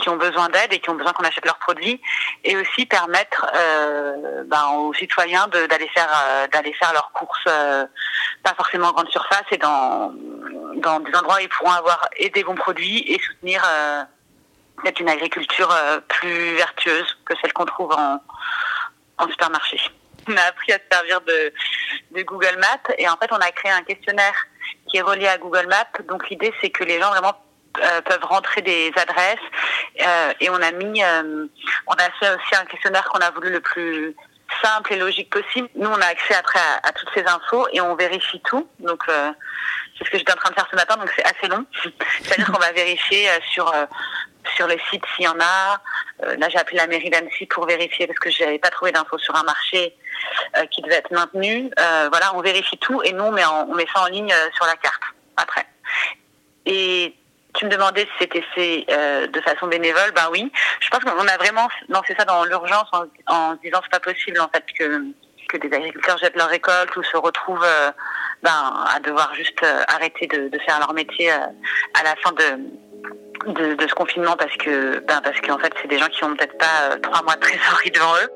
qui 0.00 0.08
ont 0.08 0.16
besoin 0.16 0.48
d'aide 0.48 0.72
et 0.72 0.78
qui 0.80 0.90
ont 0.90 0.94
besoin 0.94 1.12
qu'on 1.12 1.24
achète 1.24 1.44
leurs 1.44 1.58
produits, 1.58 2.00
et 2.44 2.56
aussi 2.56 2.86
permettre 2.86 3.46
euh, 3.54 4.44
ben, 4.46 4.68
aux 4.74 4.94
citoyens 4.94 5.48
d'aller 5.48 5.88
faire 5.88 6.10
euh, 6.28 6.46
faire 6.78 6.92
leurs 6.92 7.10
courses, 7.12 7.44
pas 7.44 8.54
forcément 8.56 8.88
en 8.88 8.92
grande 8.92 9.10
surface, 9.10 9.44
et 9.50 9.58
dans 9.58 10.12
dans 10.76 11.00
des 11.00 11.14
endroits 11.14 11.36
où 11.36 11.40
ils 11.40 11.48
pourront 11.48 11.72
avoir 11.72 12.08
et 12.16 12.30
des 12.30 12.44
bons 12.44 12.54
produits 12.54 13.02
et 13.12 13.18
soutenir 13.20 13.62
peut-être 14.76 15.00
une 15.00 15.08
agriculture 15.10 15.68
plus 16.08 16.54
vertueuse 16.54 17.18
que 17.24 17.34
celle 17.40 17.52
qu'on 17.52 17.66
trouve 17.66 17.92
en, 17.92 18.20
en 19.18 19.28
supermarché. 19.28 19.80
On 20.28 20.36
a 20.36 20.42
appris 20.42 20.72
à 20.72 20.76
se 20.76 20.82
servir 20.90 21.20
de, 21.22 21.52
Google 22.22 22.56
Maps 22.58 22.94
et 22.98 23.08
en 23.08 23.16
fait 23.16 23.30
on 23.32 23.38
a 23.38 23.50
créé 23.52 23.70
un 23.70 23.82
questionnaire 23.82 24.34
qui 24.88 24.98
est 24.98 25.02
relié 25.02 25.28
à 25.28 25.38
Google 25.38 25.66
Maps. 25.68 26.02
Donc 26.08 26.28
l'idée 26.28 26.52
c'est 26.60 26.70
que 26.70 26.84
les 26.84 27.00
gens 27.00 27.10
vraiment 27.10 27.34
euh, 27.78 28.00
peuvent 28.02 28.24
rentrer 28.24 28.62
des 28.62 28.92
adresses 28.96 29.38
euh, 30.00 30.32
et 30.40 30.50
on 30.50 30.60
a 30.60 30.72
mis, 30.72 31.02
euh, 31.02 31.46
on 31.86 31.92
a 31.92 32.10
fait 32.18 32.30
aussi 32.34 32.54
un 32.60 32.64
questionnaire 32.64 33.04
qu'on 33.04 33.20
a 33.20 33.30
voulu 33.30 33.50
le 33.50 33.60
plus 33.60 34.14
simple 34.62 34.92
et 34.92 34.96
logique 34.96 35.30
possible. 35.30 35.68
Nous 35.76 35.88
on 35.88 36.00
a 36.00 36.06
accès 36.06 36.34
après 36.34 36.58
à, 36.58 36.88
à 36.88 36.92
toutes 36.92 37.10
ces 37.14 37.24
infos 37.24 37.66
et 37.72 37.80
on 37.80 37.94
vérifie 37.94 38.40
tout. 38.40 38.68
Donc 38.80 39.04
c'est 39.06 40.04
ce 40.04 40.10
que 40.10 40.18
j'étais 40.18 40.32
en 40.32 40.36
train 40.36 40.50
de 40.50 40.54
faire 40.54 40.68
ce 40.70 40.76
matin, 40.76 40.96
donc 40.96 41.10
c'est 41.14 41.24
assez 41.24 41.46
long. 41.48 41.64
C'est-à-dire 42.22 42.50
qu'on 42.50 42.58
va 42.58 42.72
vérifier 42.72 43.28
sur 43.52 43.72
sur 44.56 44.66
le 44.66 44.76
site 44.90 45.04
s'il 45.14 45.24
y 45.24 45.28
en 45.28 45.38
a. 45.40 45.80
Euh, 46.24 46.36
là, 46.36 46.48
j'ai 46.48 46.58
appelé 46.58 46.76
la 46.76 46.86
mairie 46.86 47.10
d'Annecy 47.10 47.46
pour 47.46 47.66
vérifier 47.66 48.06
parce 48.06 48.18
que 48.18 48.30
j'avais 48.30 48.58
pas 48.58 48.70
trouvé 48.70 48.92
d'infos 48.92 49.18
sur 49.18 49.34
un 49.36 49.42
marché 49.42 49.94
euh, 50.56 50.66
qui 50.66 50.82
devait 50.82 50.96
être 50.96 51.10
maintenu. 51.10 51.70
Euh, 51.78 52.08
voilà, 52.10 52.34
on 52.34 52.40
vérifie 52.40 52.78
tout 52.78 53.02
et 53.02 53.12
nous 53.12 53.24
on 53.24 53.32
met, 53.32 53.44
on 53.46 53.74
met 53.74 53.86
ça 53.94 54.02
en 54.02 54.06
ligne 54.06 54.32
sur 54.54 54.66
la 54.66 54.76
carte 54.76 55.02
après. 55.36 55.66
Et 56.66 57.14
tu 57.54 57.64
me 57.64 57.70
demandais 57.70 58.02
si 58.02 58.12
c'était 58.20 58.44
fait 58.54 58.86
de 59.26 59.40
façon 59.40 59.66
bénévole, 59.66 60.12
ben 60.14 60.28
oui. 60.30 60.52
Je 60.80 60.88
pense 60.88 61.00
qu'on 61.00 61.26
a 61.26 61.36
vraiment 61.36 61.68
lancé 61.88 62.14
ça 62.16 62.24
dans 62.24 62.44
l'urgence 62.44 62.88
en, 62.92 63.04
en 63.26 63.54
disant 63.56 63.80
c'est 63.82 63.90
pas 63.90 64.00
possible 64.00 64.40
en 64.40 64.48
fait 64.48 64.64
que 64.78 65.04
que 65.48 65.56
des 65.56 65.74
agriculteurs 65.74 66.16
jettent 66.18 66.36
leur 66.36 66.48
récolte 66.48 66.94
ou 66.94 67.02
se 67.02 67.16
retrouvent 67.16 67.66
ben, 68.44 68.84
à 68.86 69.00
devoir 69.00 69.34
juste 69.34 69.64
arrêter 69.88 70.28
de, 70.28 70.56
faire 70.64 70.78
leur 70.78 70.92
métier 70.92 71.28
à 71.32 72.04
la 72.04 72.14
fin 72.22 72.30
de, 72.30 72.56
de, 73.46 73.86
ce 73.86 73.94
confinement 73.94 74.36
parce 74.38 74.56
que 74.56 75.00
ben, 75.00 75.20
parce 75.22 75.40
qu'en 75.40 75.58
fait 75.58 75.72
c'est 75.80 75.88
des 75.88 75.98
gens 75.98 76.08
qui 76.08 76.24
ont 76.24 76.34
peut-être 76.36 76.56
pas 76.58 76.92
euh, 76.92 76.96
trois 77.02 77.22
mois 77.22 77.36
de 77.36 77.40
trésorerie 77.40 77.90
devant 77.90 78.14
eux. 78.22 78.30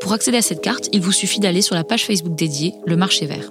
Pour 0.00 0.14
accéder 0.14 0.38
à 0.38 0.42
cette 0.42 0.62
carte, 0.62 0.88
il 0.92 1.02
vous 1.02 1.12
suffit 1.12 1.38
d'aller 1.38 1.60
sur 1.60 1.74
la 1.74 1.84
page 1.84 2.06
Facebook 2.06 2.34
dédiée 2.34 2.74
Le 2.86 2.96
Marché 2.96 3.26
Vert. 3.26 3.50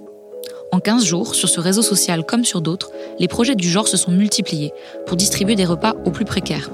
En 0.71 0.79
15 0.79 1.05
jours, 1.05 1.35
sur 1.35 1.47
ce 1.49 1.59
réseau 1.59 1.81
social 1.81 2.25
comme 2.25 2.43
sur 2.43 2.61
d'autres, 2.61 2.91
les 3.19 3.27
projets 3.27 3.55
du 3.55 3.69
genre 3.69 3.87
se 3.87 3.95
sont 3.95 4.11
multipliés 4.11 4.73
pour 5.05 5.17
distribuer 5.17 5.55
des 5.55 5.65
repas 5.65 5.93
aux 6.05 6.11
plus 6.11 6.25
précaires. 6.25 6.69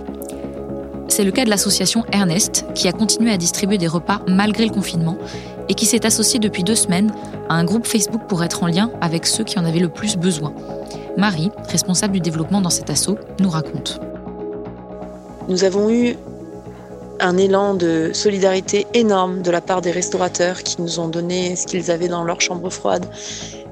C'est 1.10 1.24
le 1.24 1.32
cas 1.32 1.46
de 1.46 1.50
l'association 1.50 2.06
Ernest, 2.12 2.66
qui 2.74 2.88
a 2.88 2.92
continué 2.92 3.32
à 3.32 3.38
distribuer 3.38 3.78
des 3.78 3.88
repas 3.88 4.22
malgré 4.25 4.66
le 4.66 4.72
confinement 4.72 5.18
et 5.70 5.74
qui 5.74 5.86
s'est 5.86 6.05
associée 6.05 6.39
depuis 6.39 6.63
deux 6.63 6.75
semaines 6.75 7.12
à 7.50 7.55
un 7.55 7.63
groupe 7.63 7.88
Facebook 7.88 8.22
pour 8.27 8.43
être 8.43 8.63
en 8.63 8.67
lien 8.67 8.91
avec 9.01 9.25
ceux 9.25 9.43
qui 9.43 9.60
en 9.60 9.65
avaient 9.65 9.79
le 9.79 9.89
plus 9.89 10.17
besoin. 10.17 10.53
Marie, 11.17 11.51
responsable 11.70 12.13
du 12.13 12.20
développement 12.20 12.62
dans 12.62 12.70
cet 12.70 12.89
assaut, 12.89 13.17
nous 13.39 13.50
raconte. 13.50 14.00
Nous 15.48 15.63
avons 15.63 15.89
eu 15.89 16.15
un 17.20 17.38
élan 17.38 17.74
de 17.74 18.12
solidarité 18.13 18.88
énorme 18.93 19.41
de 19.41 19.51
la 19.51 19.62
part 19.62 19.82
des 19.82 19.91
restaurateurs 19.91 20.63
qui 20.63 20.82
nous 20.82 21.00
ont 21.00 21.08
donné 21.08 21.55
ce 21.55 21.67
qu'ils 21.67 21.91
avaient 21.91 22.08
dans 22.08 22.24
leur 22.24 22.41
chambre 22.41 22.70
froide 22.70 23.05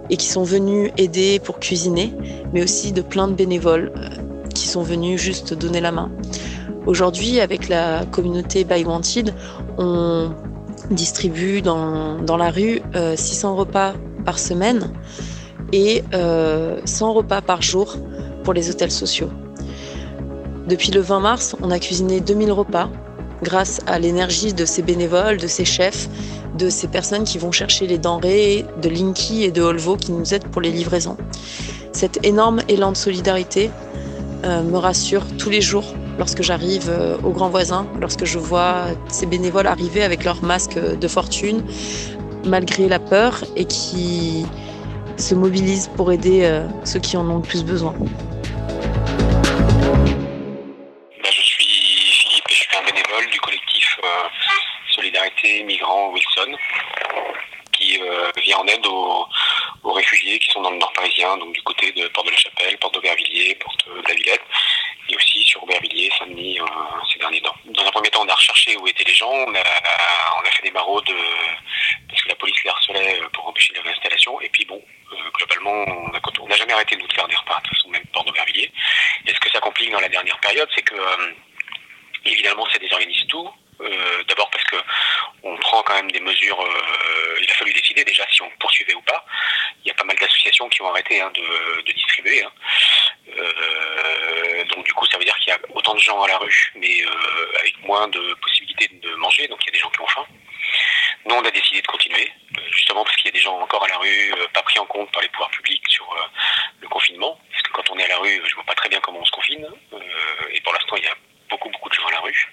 et 0.09 0.17
qui 0.17 0.27
sont 0.27 0.43
venus 0.43 0.91
aider 0.97 1.39
pour 1.39 1.59
cuisiner, 1.59 2.13
mais 2.53 2.63
aussi 2.63 2.91
de 2.91 3.01
plein 3.01 3.27
de 3.27 3.33
bénévoles 3.33 3.91
euh, 3.95 4.09
qui 4.53 4.67
sont 4.67 4.83
venus 4.83 5.19
juste 5.19 5.53
donner 5.53 5.81
la 5.81 5.91
main. 5.91 6.11
Aujourd'hui, 6.85 7.39
avec 7.39 7.69
la 7.69 8.05
communauté 8.11 8.63
Buy 8.63 8.83
Wanted, 8.83 9.33
on 9.77 10.31
distribue 10.91 11.61
dans, 11.61 12.19
dans 12.21 12.37
la 12.37 12.51
rue 12.51 12.81
euh, 12.95 13.15
600 13.15 13.55
repas 13.55 13.93
par 14.25 14.39
semaine 14.39 14.91
et 15.71 16.03
euh, 16.13 16.79
100 16.85 17.13
repas 17.13 17.41
par 17.41 17.61
jour 17.61 17.97
pour 18.43 18.53
les 18.53 18.69
hôtels 18.69 18.91
sociaux. 18.91 19.29
Depuis 20.67 20.91
le 20.91 21.01
20 21.01 21.19
mars, 21.19 21.55
on 21.61 21.71
a 21.71 21.79
cuisiné 21.79 22.19
2000 22.19 22.51
repas 22.51 22.89
grâce 23.43 23.81
à 23.87 23.97
l'énergie 23.99 24.53
de 24.53 24.65
ces 24.65 24.81
bénévoles, 24.81 25.37
de 25.37 25.47
ces 25.47 25.65
chefs, 25.65 26.07
de 26.57 26.69
ces 26.69 26.87
personnes 26.87 27.23
qui 27.23 27.37
vont 27.37 27.51
chercher 27.51 27.87
les 27.87 27.97
denrées, 27.97 28.65
de 28.81 28.89
Linky 28.89 29.43
et 29.43 29.51
de 29.51 29.61
Olvo 29.61 29.95
qui 29.95 30.11
nous 30.11 30.33
aident 30.33 30.47
pour 30.47 30.61
les 30.61 30.71
livraisons. 30.71 31.17
Cet 31.91 32.25
énorme 32.25 32.61
élan 32.67 32.91
de 32.91 32.97
solidarité 32.97 33.71
euh, 34.45 34.63
me 34.63 34.77
rassure 34.77 35.23
tous 35.37 35.49
les 35.49 35.61
jours 35.61 35.93
lorsque 36.21 36.43
j'arrive 36.43 36.87
euh, 36.87 37.17
au 37.23 37.31
Grand 37.31 37.49
Voisin, 37.49 37.87
lorsque 37.99 38.25
je 38.25 38.37
vois 38.37 38.85
ces 39.07 39.25
bénévoles 39.25 39.65
arriver 39.65 40.03
avec 40.03 40.23
leur 40.23 40.43
masque 40.43 40.77
de 40.77 41.07
fortune, 41.07 41.65
malgré 42.45 42.87
la 42.87 42.99
peur, 42.99 43.43
et 43.55 43.65
qui 43.65 44.45
se 45.17 45.33
mobilisent 45.33 45.89
pour 45.97 46.11
aider 46.11 46.43
euh, 46.43 46.67
ceux 46.83 46.99
qui 46.99 47.17
en 47.17 47.27
ont 47.27 47.37
le 47.37 47.41
plus 47.41 47.63
besoin. 47.65 47.95
Je 51.25 51.41
suis 51.41 51.65
Philippe 51.65 52.49
je 52.49 52.53
suis 52.53 52.77
un 52.79 52.85
bénévole 52.85 53.27
du 53.31 53.39
collectif 53.39 53.97
euh, 54.03 54.27
Solidarité 54.91 55.63
Migrants 55.63 56.11
Wilson 56.13 56.51
qui 57.71 57.99
vient 58.45 58.57
en 58.59 58.67
aide 58.67 58.85
aux, 58.85 59.25
aux 59.85 59.93
réfugiés 59.93 60.37
qui 60.37 60.51
sont 60.51 60.61
dans 60.61 60.69
le 60.69 60.77
nord 60.77 60.93
parisien, 60.93 61.35
donc 61.37 61.51
du 61.51 61.63
côté 61.63 61.91
de 61.93 62.07
Porte 62.09 62.27
de 62.27 62.31
la 62.31 62.37
Chapelle, 62.37 62.77
Porte 62.77 62.93
d'Aubervilliers, 62.93 63.55
Porte 63.55 63.87
de 63.87 64.07
la 64.07 64.13
Villette 64.13 64.45
et 65.11 65.15
aussi 65.15 65.43
sur 65.43 65.63
Aubervilliers, 65.63 66.09
Saint-Denis 66.17 66.59
euh, 66.59 66.65
ces 67.11 67.19
derniers 67.19 67.41
temps. 67.41 67.55
Dans 67.65 67.85
un 67.85 67.91
premier 67.91 68.09
temps, 68.09 68.23
on 68.23 68.29
a 68.29 68.35
recherché 68.35 68.75
où 68.77 68.87
étaient 68.87 69.03
les 69.03 69.13
gens, 69.13 69.31
on 69.31 69.53
a, 69.53 69.63
on 70.39 70.45
a 70.45 70.51
fait 70.51 70.63
des 70.63 70.71
maraudes 70.71 71.11
parce 72.07 72.21
que 72.21 72.29
la 72.29 72.35
police 72.35 72.63
les 72.63 72.69
harcelait 72.69 73.19
euh, 73.21 73.29
pour 73.33 73.47
empêcher 73.47 73.73
les 73.73 73.81
réinstallations 73.81 74.39
et 74.41 74.49
puis 74.49 74.65
bon, 74.65 74.81
euh, 75.13 75.15
globalement, 75.35 76.11
on 76.39 76.47
n'a 76.47 76.55
jamais 76.55 76.73
arrêté 76.73 76.95
nous 76.95 77.07
de 77.07 77.13
faire 77.13 77.27
des 77.27 77.35
repas, 77.35 77.57
de 77.57 77.67
toute 77.67 77.77
façon, 77.77 77.89
même 77.89 78.05
Porte 78.13 78.27
d'Aubervilliers. 78.27 78.71
Et 79.27 79.33
ce 79.33 79.39
que 79.39 79.51
ça 79.51 79.59
complique 79.59 79.91
dans 79.91 79.99
la 79.99 80.09
dernière 80.09 80.39
période, 80.39 80.69
c'est 80.75 80.83
que 80.83 80.95
évidemment, 82.25 82.67
ça 82.69 82.77
désorganise 82.77 83.25
tout. 83.27 83.49
Euh, 83.83 84.23
D'abord 84.27 84.49
parce 84.49 84.63
que 84.65 84.75
on 85.43 85.57
prend 85.57 85.81
quand 85.83 85.95
même 85.95 86.11
des 86.11 86.19
mesures. 86.19 86.59
euh, 86.61 87.39
il 87.41 87.49
a 87.49 87.53
fallu 87.55 87.73
décider 87.73 88.03
déjà 88.03 88.25
si 88.31 88.41
on 88.41 88.49
poursuivait 88.59 88.93
ou 88.93 89.01
pas. 89.01 89.25
Il 89.83 89.87
y 89.87 89.91
a 89.91 89.93
pas 89.95 90.03
mal 90.03 90.15
d'associations 90.17 90.69
qui 90.69 90.81
ont 90.81 90.89
arrêté 90.89 91.19
hein, 91.19 91.31
de, 91.33 91.91
distribuer. 91.91 92.43
hein. 92.43 92.51
Euh, 93.37 94.63
donc 94.65 94.85
du 94.85 94.93
coup, 94.93 95.05
ça 95.07 95.17
veut 95.17 95.25
dire 95.25 95.35
qu'il 95.39 95.49
y 95.49 95.55
a 95.55 95.59
autant 95.73 95.93
de 95.95 95.99
gens 95.99 96.21
à 96.21 96.27
la 96.27 96.37
rue, 96.37 96.71
mais 96.75 97.03
avec 97.59 97.77
moins 97.83 98.07
de 98.07 98.33
possibilités 98.35 98.87
de 98.93 99.13
manger. 99.15 99.47
Donc 99.47 99.59
il 99.63 99.67
y 99.67 99.69
a 99.69 99.73
des 99.73 99.79
gens 99.79 99.89
qui 99.89 100.01
ont 100.01 100.07
faim. 100.07 100.25
Nous, 101.25 101.35
on 101.35 101.43
a 101.45 101.51
décidé 101.51 101.81
de 101.81 101.87
continuer, 101.87 102.31
justement 102.71 103.03
parce 103.03 103.15
qu'il 103.17 103.25
y 103.25 103.29
a 103.29 103.31
des 103.33 103.39
gens 103.39 103.59
encore 103.59 103.83
à 103.83 103.87
la 103.87 103.97
rue, 103.97 104.33
pas 104.53 104.63
pris 104.63 104.79
en 104.79 104.85
compte 104.85 105.11
par 105.11 105.21
les 105.21 105.29
pouvoirs 105.29 105.51
publics 105.51 105.83
sur 105.89 106.07
le 106.79 106.87
confinement. 106.87 107.39
Parce 107.51 107.63
que 107.63 107.71
quand 107.71 107.89
on 107.91 107.97
est 107.99 108.05
à 108.05 108.09
la 108.09 108.17
rue, 108.17 108.41
je 108.47 108.55
vois 108.55 108.63
pas 108.63 108.75
très 108.75 108.89
bien 108.89 108.99
comment 109.01 109.19
on 109.19 109.25
se 109.25 109.31
confine. 109.31 109.67
Et 110.51 110.61
pour 110.61 110.73
l'instant, 110.73 110.95
il 110.97 111.03
y 111.03 111.07
a 111.07 111.15
beaucoup, 111.51 111.69
beaucoup 111.69 111.89
de 111.89 111.93
gens 111.93 112.07
à 112.07 112.11
la 112.11 112.19
rue. 112.19 112.47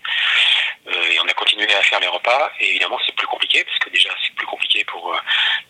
Euh, 0.89 1.11
et 1.13 1.21
on 1.21 1.29
a 1.29 1.33
continué 1.33 1.73
à 1.75 1.78
faire 1.89 2.01
les 2.01 2.07
repas. 2.07 2.53
Et 2.61 2.71
évidemment, 2.71 2.99
c'est 3.05 3.15
plus 3.15 3.27
compliqué, 3.27 3.65
parce 3.65 3.79
que 3.79 3.91
déjà, 3.91 4.11
c'est 4.25 4.35
plus 4.35 4.47
compliqué 4.47 4.85
pour 4.85 5.13
euh, 5.13 5.19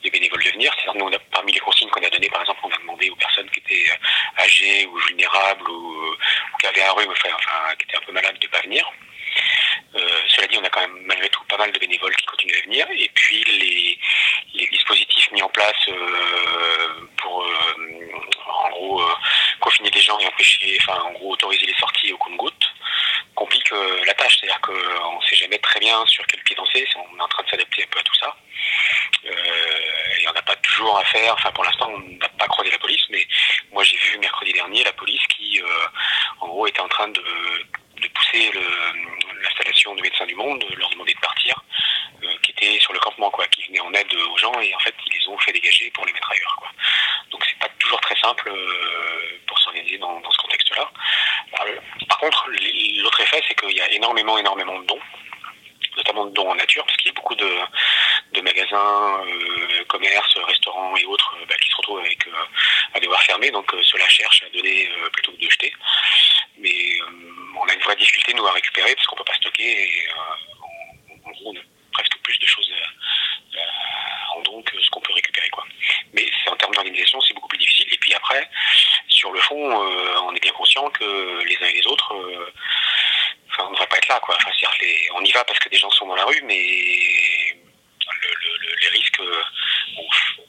les 0.02 0.10
bénévoles 0.10 0.42
de 0.42 0.50
venir. 0.50 0.72
Nous, 0.94 1.10
parmi 1.32 1.52
les 1.52 1.60
consignes 1.60 1.88
qu'on 1.90 2.02
a 2.02 2.10
données, 2.10 2.28
par 2.28 2.40
exemple, 2.42 2.60
on 2.64 2.70
a 2.70 2.78
demandé 2.78 3.10
aux 3.10 3.16
personnes 3.16 3.48
qui 3.50 3.60
étaient 3.60 3.90
euh, 3.90 4.42
âgées 4.42 4.87
ou 4.87 4.96
vulnérables 4.98 5.68
ou, 5.70 6.04
euh, 6.04 6.16
ou 6.54 6.56
qui 6.58 6.66
avaient 6.66 6.82
un 6.82 6.92
rhume, 6.92 7.10
enfin, 7.10 7.30
enfin, 7.34 7.75
qui 7.76 7.84
étaient 7.84 7.96
un 7.96 8.06
peu 8.06 8.12
malades, 8.12 8.38
de 8.38 8.48
pas 8.48 8.60
venir. 8.60 8.90
Cela 10.28 10.46
dit, 10.46 10.58
on 10.58 10.64
a 10.64 10.70
quand 10.70 10.80
même 10.80 11.02
malgré 11.06 11.28
tout 11.30 11.42
pas 11.44 11.56
mal 11.56 11.72
de 11.72 11.78
bénévoles 11.78 12.14
qui 12.16 12.26
continuent 12.26 12.58
à 12.58 12.62
venir. 12.62 12.87
Et 12.90 13.10
puis 13.14 13.44
les, 13.44 13.98
dispositifs 14.68 15.30
mis 15.32 15.42
en 15.42 15.48
place 15.48 15.88
pour, 17.16 17.46
en 18.46 18.68
gros, 18.70 19.02
confiner 19.60 19.90
les 19.90 20.00
gens 20.00 20.18
et 20.18 20.26
empêcher, 20.26 20.78
enfin, 20.80 21.00
en 21.02 21.12
gros, 21.12 21.32
autoriser 21.32 21.66
les 21.66 21.75
sorties 21.75 22.12
au 22.12 22.18
compte-gouttes, 22.18 22.68
compliquent 23.34 23.72
euh, 23.72 24.04
passage, 24.16 24.38
c'est-à-dire 24.40 24.60
jamais 25.48 25.58
très 25.60 25.80
bien 25.80 26.04
sur 26.06 26.26
quel 26.26 26.42
pied 26.42 26.54
danser, 26.56 26.86
on 26.96 27.18
est 27.18 27.22
en 27.22 27.28
train 27.28 27.42
de 27.42 27.48
s'adapter 27.48 27.82
un 27.82 27.86
peu 27.90 27.98
à 27.98 28.02
tout 28.02 28.14
ça. 28.14 28.36
Euh, 29.24 30.20
et 30.20 30.28
on 30.28 30.32
n'a 30.32 30.42
pas 30.42 30.56
toujours 30.56 30.98
à 30.98 31.04
faire, 31.04 31.34
enfin 31.34 31.50
pour 31.52 31.64
l'instant 31.64 31.90
on 31.90 31.98
n'a 31.98 32.28
pas 32.28 32.46
croisé 32.46 32.70
la 32.70 32.78
police, 32.78 33.04
mais 33.10 33.26
moi 33.72 33.82
j'ai 33.82 33.96
vu 33.96 34.18
mercredi 34.18 34.52
dernier 34.52 34.84
la 34.84 34.92
police 34.92 35.26
qui 35.28 35.60
euh, 35.60 35.66
en 36.40 36.48
gros 36.48 36.66
était 36.66 36.80
en 36.80 36.88
train 36.88 37.08
de, 37.08 37.22
pousser 38.14 38.50
l'installation 39.42 39.94
de 39.94 40.02
médecins 40.02 40.26
du 40.26 40.34
monde, 40.34 40.64
de 40.70 40.76
leur 40.76 40.90
demander 40.90 41.14
de 41.14 41.20
partir, 41.20 41.60
euh, 42.22 42.36
qui 42.42 42.52
était 42.52 42.78
sur 42.78 42.92
le 42.92 43.00
campement, 43.00 43.30
quoi, 43.30 43.46
qui 43.48 43.64
venait 43.64 43.80
en 43.80 43.92
aide 43.92 44.14
aux 44.14 44.36
gens 44.36 44.58
et 44.60 44.74
en 44.74 44.78
fait 44.78 44.94
ils 45.06 45.18
les 45.18 45.28
ont 45.28 45.38
fait 45.38 45.52
dégager 45.52 45.90
pour 45.90 46.04
les 46.06 46.12
mettre 46.12 46.30
ailleurs. 46.30 46.56
Quoi. 46.58 46.68
Donc 47.30 47.44
c'est 47.46 47.58
pas 47.58 47.68
toujours 47.78 48.00
très 48.00 48.16
simple 48.16 48.52
pour 49.46 49.58
s'organiser 49.58 49.98
dans, 49.98 50.20
dans, 50.20 50.30
ce 50.30 50.38
contexte-là. 50.38 50.90
Par 52.08 52.18
contre, 52.18 52.48
l'autre 53.02 53.20
effet 53.20 53.42
c'est 53.48 53.54
qu'il 53.54 53.76
y 53.76 53.80
a 53.80 53.90
énormément, 53.92 54.38
énormément 54.38 54.78
de 54.80 54.86
dons 54.86 55.00
notamment 55.98 56.26
de 56.26 56.32
dons 56.32 56.50
en 56.50 56.54
nature, 56.54 56.84
parce 56.84 56.96
qu'il 56.96 57.08
y 57.08 57.10
a 57.10 57.14
beaucoup 57.14 57.34
de, 57.34 58.40
magasins, 58.88 59.26
euh, 59.26 59.85
commerces, 59.85 60.38
restaurants 60.47 60.97
et 60.97 61.04
autres 61.04 61.37
euh, 61.40 61.47
bah, 61.49 61.54
qui 61.61 61.68
se 61.68 61.76
retrouvent 61.76 62.00
avec 62.00 62.26
euh, 62.26 62.33
à 62.95 63.00
devoir 63.00 63.23
fermer, 63.23 63.50
donc 63.50 63.71
cela 63.83 64.09
cherche 64.09 64.42
à 64.45 64.50
donner 64.50 64.90
plutôt 65.12 65.33
que 65.33 65.38
de 65.38 65.50
jeter. 65.50 65.73
Mais 66.59 67.00
on 67.61 67.68
a 67.68 67.75
une 67.75 67.80
vraie 67.80 67.97
difficulté 67.97 68.35
nous 68.35 68.47
à 68.47 68.52
récupérer 68.52 68.95
parce 68.95 69.07
qu'on 69.07 69.16
peut 69.16 69.25
pas 69.25 69.35
stocker 69.35 69.64
et 69.64 70.09
on 71.45 71.54
a 71.54 71.61
presque 71.92 72.18
plus 72.23 72.38
de 72.38 72.47
choses 72.47 72.71
en 74.35 74.40
don 74.42 74.62
que 74.62 74.80
ce 74.80 74.90
qu'on 74.90 75.00
peut 75.00 75.12
récupérer 75.12 75.49
quoi. 75.50 75.64
Mais 76.12 76.26
en 76.50 76.57
termes 76.57 76.75
d'organisation 76.75 77.21
c'est 77.21 77.35
beaucoup 77.35 77.49
plus 77.49 77.59
difficile. 77.59 77.92
Et 77.92 77.99
puis 77.99 78.14
après, 78.14 78.49
sur 79.09 79.33
le 79.33 79.40
fond, 79.40 79.57
on 79.57 80.35
est 80.35 80.40
bien 80.40 80.52
conscient 80.52 80.88
que 80.90 81.45
les 81.45 81.57
uns 81.62 81.68
et 81.68 81.75
les 81.75 81.87
autres 81.87 82.14
on 83.61 83.71
ne 83.71 83.73
devrait 83.73 83.88
pas 83.88 83.97
être 83.97 84.09
là, 84.09 84.21
quoi. 84.21 84.38
On 85.14 85.25
y 85.25 85.33
va 85.33 85.45
parce 85.45 85.59
que 85.59 85.68
des 85.68 85.76
gens 85.76 85.90
sont 85.90 86.07
dans 86.07 86.14
la 86.14 86.25
rue, 86.25 86.40
mais 86.45 86.57
les 88.80 88.88
risques 88.88 89.21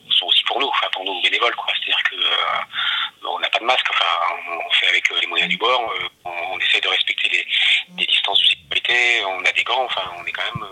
sont 0.10 0.26
aussi 0.26 0.44
pour 0.44 0.60
nous, 0.60 0.68
enfin 0.68 0.88
pour 0.92 1.06
nous 1.06 1.22
bénévoles, 1.22 1.56
quoi. 1.56 1.72
C'est-à-dire 1.74 2.04
que 2.04 2.16
euh, 2.16 3.28
on 3.28 3.40
n'a 3.40 3.50
pas 3.50 3.60
de 3.60 3.66
masque, 3.66 3.86
enfin, 3.90 4.06
on 4.68 4.72
fait 4.72 4.88
avec 4.88 5.12
euh, 5.12 5.20
les 5.22 5.28
moyens 5.28 5.50
du 5.50 5.58
bord, 5.58 5.92
euh, 5.92 6.08
on, 6.26 6.60
essaie 6.60 6.82
de 6.82 6.88
respecter 6.88 7.30
les, 7.30 8.06
distances 8.06 8.40
de 8.40 8.46
sécurité, 8.46 9.24
on 9.26 9.44
a 9.46 9.52
des 9.52 9.64
gants, 9.64 9.86
enfin, 9.86 10.12
on 10.18 10.26
est 10.26 10.32
quand 10.32 10.44
même, 10.54 10.68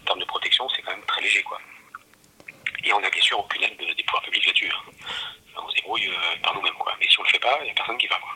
en 0.00 0.04
termes 0.04 0.20
de 0.20 0.24
protection, 0.24 0.68
c'est 0.70 0.82
quand 0.82 0.92
même 0.92 1.06
très 1.06 1.20
léger, 1.20 1.42
quoi. 1.42 1.60
Et 2.84 2.92
on 2.92 3.00
n'a 3.00 3.10
bien 3.10 3.22
sûr 3.22 3.38
aucune 3.38 3.62
aide 3.62 3.76
des 3.76 4.02
pouvoirs 4.04 4.22
publics 4.22 4.46
là-dessus. 4.46 4.70
Hein. 4.70 4.92
On 5.56 5.68
se 5.68 5.74
débrouille 5.76 6.10
par 6.42 6.54
nous-mêmes, 6.54 6.74
quoi. 6.74 6.94
Mais 7.00 7.08
si 7.08 7.18
on 7.18 7.22
le 7.24 7.28
fait 7.28 7.38
pas, 7.38 7.58
il 7.62 7.64
n'y 7.64 7.70
a 7.70 7.74
personne 7.74 7.98
qui 7.98 8.06
va, 8.06 8.16
quoi. 8.16 8.32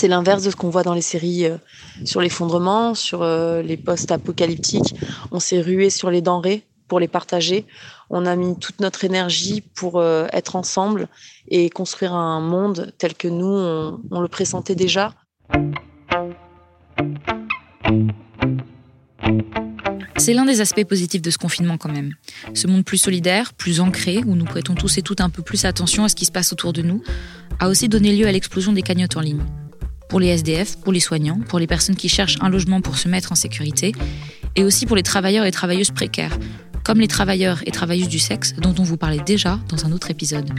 C'est 0.00 0.08
l'inverse 0.08 0.42
de 0.42 0.50
ce 0.50 0.56
qu'on 0.56 0.70
voit 0.70 0.82
dans 0.82 0.94
les 0.94 1.02
séries 1.02 1.44
euh, 1.44 1.58
sur 2.06 2.22
l'effondrement, 2.22 2.94
sur 2.94 3.20
euh, 3.20 3.60
les 3.60 3.76
postes 3.76 4.10
apocalyptiques. 4.10 4.94
On 5.30 5.40
s'est 5.40 5.60
rué 5.60 5.90
sur 5.90 6.10
les 6.10 6.22
denrées 6.22 6.62
pour 6.88 7.00
les 7.00 7.06
partager. 7.06 7.66
On 8.08 8.24
a 8.24 8.34
mis 8.34 8.58
toute 8.58 8.80
notre 8.80 9.04
énergie 9.04 9.60
pour 9.60 9.98
euh, 9.98 10.26
être 10.32 10.56
ensemble 10.56 11.06
et 11.48 11.68
construire 11.68 12.14
un 12.14 12.40
monde 12.40 12.94
tel 12.96 13.12
que 13.12 13.28
nous, 13.28 13.44
on, 14.10 14.20
le 14.22 14.28
pressentait 14.28 14.74
déjà. 14.74 15.12
C'est 20.16 20.32
l'un 20.32 20.46
des 20.46 20.62
aspects 20.62 20.84
positifs 20.84 21.20
de 21.20 21.30
ce 21.30 21.36
confinement 21.36 21.76
quand 21.76 21.92
même. 21.92 22.14
Ce 22.54 22.66
monde 22.66 22.86
plus 22.86 22.96
solidaire, 22.96 23.52
plus 23.52 23.80
ancré, 23.80 24.22
où 24.26 24.34
nous 24.34 24.46
prêtons 24.46 24.74
tous 24.74 24.96
et 24.96 25.02
toutes 25.02 25.20
un 25.20 25.28
peu 25.28 25.42
plus 25.42 25.66
attention 25.66 26.04
à 26.04 26.08
ce 26.08 26.14
qui 26.14 26.24
se 26.24 26.32
passe 26.32 26.54
autour 26.54 26.72
de 26.72 26.80
nous, 26.80 27.02
a 27.58 27.68
aussi 27.68 27.90
donné 27.90 28.16
lieu 28.16 28.26
à 28.26 28.32
l'explosion 28.32 28.72
des 28.72 28.80
cagnottes 28.80 29.18
en 29.18 29.20
ligne 29.20 29.44
pour 30.10 30.20
les 30.20 30.28
SDF, 30.28 30.76
pour 30.76 30.92
les 30.92 31.00
soignants, 31.00 31.38
pour 31.48 31.60
les 31.60 31.68
personnes 31.68 31.96
qui 31.96 32.08
cherchent 32.08 32.36
un 32.40 32.50
logement 32.50 32.80
pour 32.82 32.98
se 32.98 33.08
mettre 33.08 33.30
en 33.30 33.36
sécurité, 33.36 33.92
et 34.56 34.64
aussi 34.64 34.84
pour 34.84 34.96
les 34.96 35.04
travailleurs 35.04 35.46
et 35.46 35.52
travailleuses 35.52 35.92
précaires, 35.92 36.36
comme 36.84 37.00
les 37.00 37.08
travailleurs 37.08 37.60
et 37.64 37.70
travailleuses 37.70 38.08
du 38.08 38.18
sexe 38.18 38.54
dont 38.54 38.74
on 38.78 38.82
vous 38.82 38.96
parlait 38.96 39.22
déjà 39.24 39.60
dans 39.68 39.86
un 39.86 39.92
autre 39.92 40.10
épisode. 40.10 40.50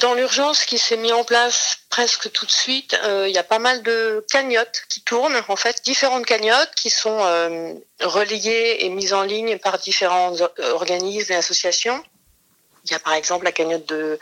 Dans 0.00 0.14
l'urgence 0.14 0.64
qui 0.64 0.78
s'est 0.78 0.96
mis 0.96 1.12
en 1.12 1.24
place 1.24 1.78
presque 1.88 2.30
tout 2.32 2.44
de 2.44 2.50
suite, 2.50 2.98
euh, 3.04 3.26
il 3.28 3.34
y 3.34 3.38
a 3.38 3.44
pas 3.44 3.60
mal 3.60 3.82
de 3.82 4.26
cagnottes 4.30 4.82
qui 4.88 5.00
tournent, 5.00 5.40
en 5.48 5.56
fait, 5.56 5.80
différentes 5.84 6.26
cagnottes 6.26 6.72
qui 6.74 6.90
sont 6.90 7.18
euh, 7.22 7.72
relayées 8.02 8.84
et 8.84 8.88
mises 8.90 9.14
en 9.14 9.22
ligne 9.22 9.58
par 9.58 9.78
différents 9.78 10.34
organismes 10.74 11.32
et 11.32 11.36
associations. 11.36 12.02
Il 12.86 12.92
y 12.92 12.94
a 12.94 13.00
par 13.00 13.14
exemple 13.14 13.44
la 13.44 13.52
cagnotte 13.52 13.86
de 13.86 14.18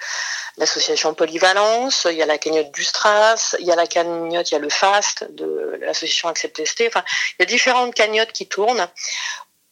l'association 0.56 1.14
Polyvalence, 1.14 2.06
il 2.10 2.16
y 2.16 2.22
a 2.22 2.26
la 2.26 2.38
cagnotte 2.38 2.72
du 2.72 2.82
Stras, 2.82 3.56
il 3.58 3.66
y 3.66 3.72
a 3.72 3.76
la 3.76 3.86
cagnotte, 3.86 4.50
il 4.50 4.54
y 4.54 4.56
a 4.56 4.60
le 4.60 4.70
FAST 4.70 5.24
de 5.30 5.78
l'association 5.82 6.28
Accept 6.28 6.62
Enfin, 6.86 7.04
il 7.38 7.42
y 7.42 7.42
a 7.42 7.46
différentes 7.46 7.94
cagnottes 7.94 8.32
qui 8.32 8.46
tournent. 8.46 8.88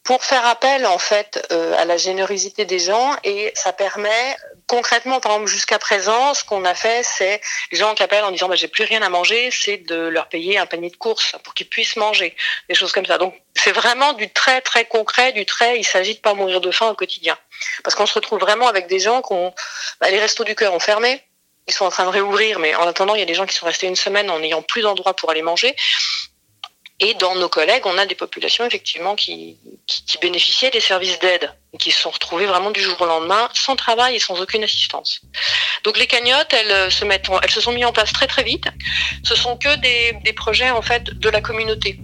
Pour 0.03 0.23
faire 0.23 0.45
appel 0.45 0.85
en 0.85 0.97
fait 0.97 1.47
euh, 1.51 1.77
à 1.77 1.85
la 1.85 1.95
générosité 1.95 2.65
des 2.65 2.79
gens 2.79 3.15
et 3.23 3.53
ça 3.55 3.71
permet 3.71 4.35
concrètement 4.73 5.19
par 5.19 5.33
exemple 5.33 5.51
jusqu'à 5.51 5.77
présent 5.77 6.33
ce 6.33 6.43
qu'on 6.43 6.65
a 6.65 6.73
fait 6.73 7.03
c'est 7.03 7.41
les 7.71 7.77
gens 7.77 7.93
qui 7.93 8.01
appellent 8.01 8.23
en 8.23 8.31
disant 8.31 8.47
bah, 8.49 8.55
j'ai 8.55 8.67
plus 8.67 8.85
rien 8.85 9.03
à 9.03 9.09
manger 9.09 9.49
c'est 9.51 9.77
de 9.77 9.95
leur 9.95 10.29
payer 10.29 10.57
un 10.57 10.65
panier 10.65 10.89
de 10.89 10.95
courses 10.95 11.35
pour 11.43 11.53
qu'ils 11.53 11.69
puissent 11.69 11.95
manger 11.95 12.35
des 12.69 12.73
choses 12.73 12.91
comme 12.91 13.05
ça. 13.05 13.19
Donc 13.19 13.35
c'est 13.53 13.71
vraiment 13.71 14.13
du 14.13 14.31
très 14.31 14.61
très 14.61 14.85
concret 14.85 15.31
du 15.31 15.45
très 15.45 15.77
il 15.77 15.83
s'agit 15.83 16.15
de 16.15 16.19
pas 16.19 16.33
mourir 16.33 16.59
de 16.59 16.71
faim 16.71 16.89
au 16.89 16.95
quotidien. 16.95 17.37
Parce 17.83 17.95
qu'on 17.95 18.07
se 18.07 18.15
retrouve 18.15 18.39
vraiment 18.39 18.67
avec 18.67 18.87
des 18.87 18.99
gens 18.99 19.21
qui 19.21 19.33
ont 19.33 19.53
bah, 20.01 20.09
les 20.09 20.19
restos 20.19 20.43
du 20.43 20.55
cœur 20.55 20.73
ont 20.73 20.79
fermé 20.79 21.21
ils 21.67 21.73
sont 21.73 21.85
en 21.85 21.91
train 21.91 22.05
de 22.05 22.09
réouvrir 22.09 22.57
mais 22.57 22.73
en 22.73 22.87
attendant 22.87 23.13
il 23.13 23.19
y 23.19 23.23
a 23.23 23.27
des 23.27 23.35
gens 23.35 23.45
qui 23.45 23.55
sont 23.55 23.67
restés 23.67 23.85
une 23.85 23.95
semaine 23.95 24.31
en 24.31 24.39
n'ayant 24.39 24.63
plus 24.63 24.81
d'endroit 24.81 25.15
pour 25.15 25.29
aller 25.29 25.43
manger 25.43 25.75
et 26.99 27.15
dans 27.15 27.35
nos 27.35 27.49
collègues, 27.49 27.85
on 27.85 27.97
a 27.97 28.05
des 28.05 28.15
populations 28.15 28.65
effectivement 28.65 29.15
qui, 29.15 29.57
bénéficiaient 30.21 30.69
des 30.69 30.79
services 30.79 31.19
d'aide, 31.19 31.51
qui 31.79 31.91
se 31.91 31.99
sont 31.99 32.11
retrouvées 32.11 32.45
vraiment 32.45 32.71
du 32.71 32.81
jour 32.81 32.99
au 33.01 33.05
lendemain 33.05 33.49
sans 33.53 33.75
travail 33.75 34.15
et 34.15 34.19
sans 34.19 34.39
aucune 34.39 34.63
assistance. 34.63 35.21
Donc 35.83 35.97
les 35.97 36.07
cagnottes, 36.07 36.53
elles 36.53 36.71
euh, 36.71 36.89
se 36.89 37.61
sont 37.61 37.71
mises 37.71 37.85
en 37.85 37.91
place 37.91 38.13
très 38.13 38.27
très 38.27 38.43
vite. 38.43 38.67
Ce 39.23 39.35
sont 39.35 39.57
que 39.57 39.75
des, 39.77 40.13
des 40.23 40.33
projets 40.33 40.69
en 40.69 40.81
fait 40.81 41.03
de 41.03 41.29
la 41.29 41.41
communauté. 41.41 41.99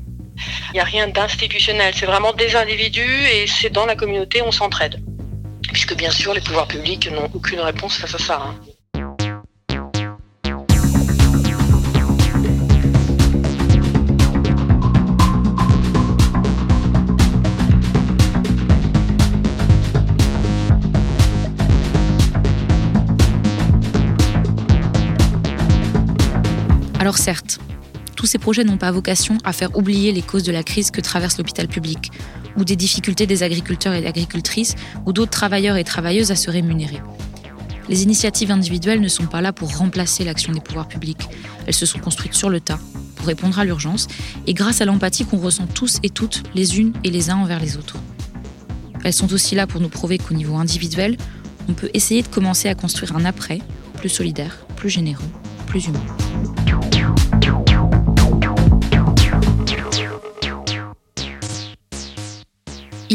Il 0.69 0.73
n'y 0.73 0.79
a 0.79 0.85
rien 0.85 1.07
d'institutionnel, 1.07 1.93
c'est 1.95 2.05
vraiment 2.05 2.33
des 2.33 2.55
individus 2.55 3.27
et 3.27 3.45
c'est 3.47 3.69
dans 3.69 3.85
la 3.85 3.95
communauté 3.95 4.41
on 4.41 4.51
s'entraide. 4.51 5.01
Puisque 5.71 5.95
bien 5.95 6.11
sûr 6.11 6.33
les 6.33 6.41
pouvoirs 6.41 6.67
publics 6.67 7.09
n'ont 7.11 7.29
aucune 7.33 7.59
réponse 7.59 7.97
face 7.97 8.15
à 8.15 8.19
ça. 8.19 8.41
Hein. 8.43 8.59
Alors 26.99 27.17
certes, 27.17 27.59
tous 28.17 28.25
ces 28.25 28.37
projets 28.37 28.65
n'ont 28.65 28.77
pas 28.77 28.91
vocation 28.91 29.37
à 29.45 29.53
faire 29.53 29.75
oublier 29.77 30.11
les 30.11 30.21
causes 30.21 30.43
de 30.43 30.51
la 30.51 30.63
crise 30.63 30.91
que 30.91 30.99
traverse 30.99 31.37
l'hôpital 31.37 31.69
public, 31.69 32.11
ou 32.57 32.65
des 32.65 32.75
difficultés 32.75 33.25
des 33.25 33.41
agriculteurs 33.41 33.93
et 33.93 34.05
agricultrices, 34.05 34.75
ou 35.05 35.13
d'autres 35.13 35.31
travailleurs 35.31 35.77
et 35.77 35.85
travailleuses 35.85 36.29
à 36.29 36.35
se 36.35 36.51
rémunérer. 36.51 37.01
Les 37.87 38.03
initiatives 38.03 38.51
individuelles 38.51 38.99
ne 38.99 39.07
sont 39.07 39.27
pas 39.27 39.39
là 39.39 39.53
pour 39.53 39.77
remplacer 39.77 40.25
l'action 40.25 40.51
des 40.51 40.59
pouvoirs 40.59 40.89
publics. 40.89 41.29
Elles 41.65 41.73
se 41.73 41.85
sont 41.85 41.99
construites 41.99 42.33
sur 42.33 42.49
le 42.49 42.59
tas, 42.59 42.79
pour 43.15 43.27
répondre 43.27 43.57
à 43.57 43.63
l'urgence, 43.63 44.09
et 44.45 44.53
grâce 44.53 44.81
à 44.81 44.85
l'empathie 44.85 45.23
qu'on 45.23 45.37
ressent 45.37 45.67
tous 45.67 45.99
et 46.03 46.09
toutes, 46.09 46.43
les 46.53 46.79
unes 46.79 46.91
et 47.05 47.11
les 47.11 47.29
uns 47.29 47.37
envers 47.37 47.61
les 47.61 47.77
autres. 47.77 47.95
Elles 49.05 49.13
sont 49.13 49.31
aussi 49.31 49.55
là 49.55 49.67
pour 49.67 49.79
nous 49.79 49.87
prouver 49.87 50.17
qu'au 50.17 50.33
niveau 50.33 50.57
individuel, 50.57 51.15
on 51.69 51.73
peut 51.73 51.89
essayer 51.93 52.23
de 52.23 52.27
commencer 52.27 52.67
à 52.67 52.75
construire 52.75 53.15
un 53.15 53.23
après, 53.23 53.59
plus 53.95 54.09
solidaire, 54.09 54.65
plus 54.75 54.89
généreux, 54.89 55.23
plus 55.65 55.87
humain. 55.87 56.03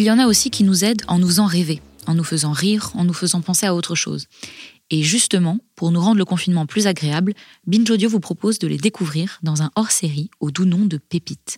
Il 0.04 0.08
y 0.08 0.10
en 0.10 0.18
a 0.18 0.26
aussi 0.26 0.50
qui 0.50 0.64
nous 0.64 0.84
aident 0.84 1.00
en 1.08 1.18
nous 1.18 1.28
faisant 1.28 1.46
rêver, 1.46 1.80
en 2.06 2.12
nous 2.12 2.24
faisant 2.24 2.52
rire, 2.52 2.90
en 2.92 3.04
nous 3.04 3.14
faisant 3.14 3.40
penser 3.40 3.64
à 3.64 3.74
autre 3.74 3.94
chose. 3.94 4.26
Et 4.90 5.02
justement, 5.02 5.60
pour 5.76 5.92
nous 5.92 6.00
rendre 6.02 6.18
le 6.18 6.26
confinement 6.26 6.66
plus 6.66 6.86
agréable, 6.86 7.32
Binge 7.66 8.04
vous 8.04 8.20
propose 8.20 8.58
de 8.58 8.66
les 8.66 8.76
découvrir 8.76 9.38
dans 9.42 9.62
un 9.62 9.70
hors-série 9.76 10.28
au 10.40 10.50
doux 10.50 10.66
nom 10.66 10.84
de 10.84 10.98
Pépite. 10.98 11.56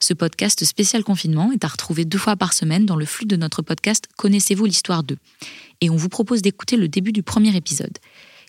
Ce 0.00 0.12
podcast 0.12 0.66
spécial 0.66 1.02
confinement 1.02 1.50
est 1.50 1.64
à 1.64 1.68
retrouver 1.68 2.04
deux 2.04 2.18
fois 2.18 2.36
par 2.36 2.52
semaine 2.52 2.84
dans 2.84 2.94
le 2.94 3.06
flux 3.06 3.24
de 3.24 3.36
notre 3.36 3.62
podcast 3.62 4.04
Connaissez-vous 4.18 4.66
l'histoire 4.66 5.02
d'eux 5.02 5.16
Et 5.80 5.88
on 5.88 5.96
vous 5.96 6.10
propose 6.10 6.42
d'écouter 6.42 6.76
le 6.76 6.88
début 6.88 7.12
du 7.12 7.22
premier 7.22 7.56
épisode. 7.56 7.96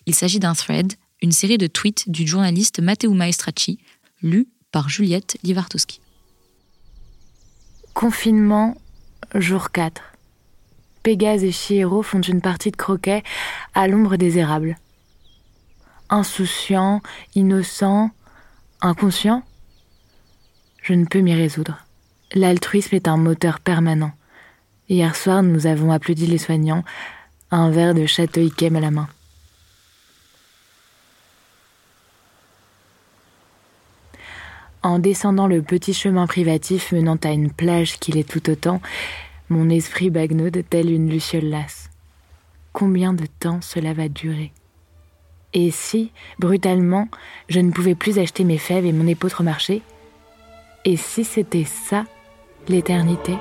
Il 0.04 0.14
s'agit 0.14 0.38
d'un 0.38 0.52
thread, 0.52 0.92
une 1.22 1.32
série 1.32 1.56
de 1.56 1.66
tweets 1.66 2.10
du 2.10 2.26
journaliste 2.26 2.80
Matteo 2.80 3.14
Maestracci, 3.14 3.78
lu 4.20 4.48
par 4.70 4.90
Juliette 4.90 5.38
Livartowski. 5.42 6.02
Confinement 7.94 8.76
jour 9.34 9.70
4. 9.70 10.02
Pégase 11.02 11.44
et 11.44 11.52
Chihiro 11.52 12.02
font 12.02 12.20
une 12.20 12.40
partie 12.40 12.70
de 12.70 12.76
croquet 12.76 13.22
à 13.74 13.88
l'ombre 13.88 14.16
des 14.16 14.38
érables. 14.38 14.76
Insouciants, 16.10 17.00
innocents, 17.34 18.10
Inconscient 18.82 19.42
Je 20.82 20.94
ne 20.94 21.04
peux 21.04 21.20
m'y 21.20 21.34
résoudre. 21.34 21.84
L'altruisme 22.32 22.94
est 22.94 23.08
un 23.08 23.18
moteur 23.18 23.60
permanent. 23.60 24.12
Hier 24.88 25.14
soir, 25.14 25.42
nous 25.42 25.66
avons 25.66 25.92
applaudi 25.92 26.26
les 26.26 26.38
soignants, 26.38 26.82
un 27.50 27.70
verre 27.70 27.94
de 27.94 28.06
Château 28.06 28.40
Yquem 28.40 28.76
à 28.76 28.80
la 28.80 28.90
main. 28.90 29.08
En 34.82 34.98
descendant 34.98 35.46
le 35.46 35.60
petit 35.60 35.92
chemin 35.92 36.26
privatif 36.26 36.92
menant 36.92 37.18
à 37.22 37.30
une 37.30 37.50
plage 37.50 37.98
qui 37.98 38.12
l'est 38.12 38.28
tout 38.28 38.48
autant, 38.48 38.80
mon 39.50 39.68
esprit 39.68 40.08
bagnode 40.08 40.64
tel 40.70 40.90
une 40.90 41.10
luciole 41.10 41.44
lasse. 41.44 41.90
Combien 42.72 43.12
de 43.12 43.26
temps 43.26 43.60
cela 43.60 43.92
va 43.92 44.08
durer? 44.08 44.52
Et 45.52 45.70
si, 45.70 46.12
brutalement, 46.38 47.08
je 47.48 47.60
ne 47.60 47.72
pouvais 47.72 47.94
plus 47.94 48.18
acheter 48.18 48.44
mes 48.44 48.58
fèves 48.58 48.86
et 48.86 48.92
mon 48.92 49.06
épeautre 49.06 49.42
marché? 49.42 49.82
Et 50.84 50.96
si 50.96 51.24
c'était 51.24 51.64
ça, 51.64 52.06
l'éternité? 52.68 53.36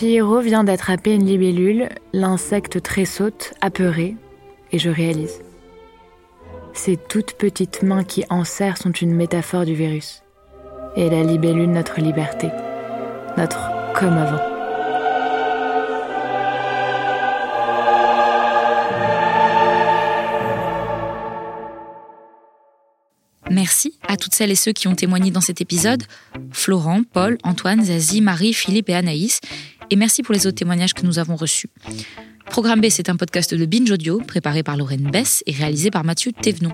Chihiro 0.00 0.40
vient 0.40 0.64
d'attraper 0.64 1.12
une 1.12 1.26
libellule, 1.26 1.90
l'insecte 2.14 2.82
tressaute, 2.82 3.52
apeuré, 3.60 4.16
et 4.72 4.78
je 4.78 4.88
réalise. 4.88 5.42
Ces 6.72 6.96
toutes 6.96 7.34
petites 7.34 7.82
mains 7.82 8.02
qui 8.02 8.24
enserrent 8.30 8.78
sont 8.78 8.92
une 8.92 9.14
métaphore 9.14 9.66
du 9.66 9.74
virus. 9.74 10.22
Et 10.96 11.10
la 11.10 11.22
libellule 11.22 11.70
notre 11.70 12.00
liberté, 12.00 12.48
notre 13.36 13.92
comme 13.92 14.16
avant. 14.16 14.40
Merci 23.50 23.98
à 24.08 24.16
toutes 24.16 24.34
celles 24.34 24.52
et 24.52 24.54
ceux 24.54 24.72
qui 24.72 24.88
ont 24.88 24.94
témoigné 24.94 25.30
dans 25.30 25.42
cet 25.42 25.60
épisode. 25.60 26.04
Florent, 26.52 27.02
Paul, 27.12 27.36
Antoine, 27.42 27.84
Zazie, 27.84 28.22
Marie, 28.22 28.54
Philippe 28.54 28.88
et 28.88 28.94
Anaïs. 28.94 29.40
Et 29.90 29.96
merci 29.96 30.22
pour 30.22 30.32
les 30.32 30.46
autres 30.46 30.56
témoignages 30.56 30.94
que 30.94 31.04
nous 31.04 31.18
avons 31.18 31.36
reçus. 31.36 31.68
Programme 32.46 32.80
B, 32.80 32.86
c'est 32.90 33.08
un 33.08 33.16
podcast 33.16 33.54
de 33.54 33.66
Binge 33.66 33.90
Audio, 33.90 34.18
préparé 34.18 34.62
par 34.62 34.76
Lorraine 34.76 35.10
Bess 35.10 35.42
et 35.46 35.52
réalisé 35.52 35.90
par 35.90 36.04
Mathieu 36.04 36.32
Thévenon. 36.32 36.72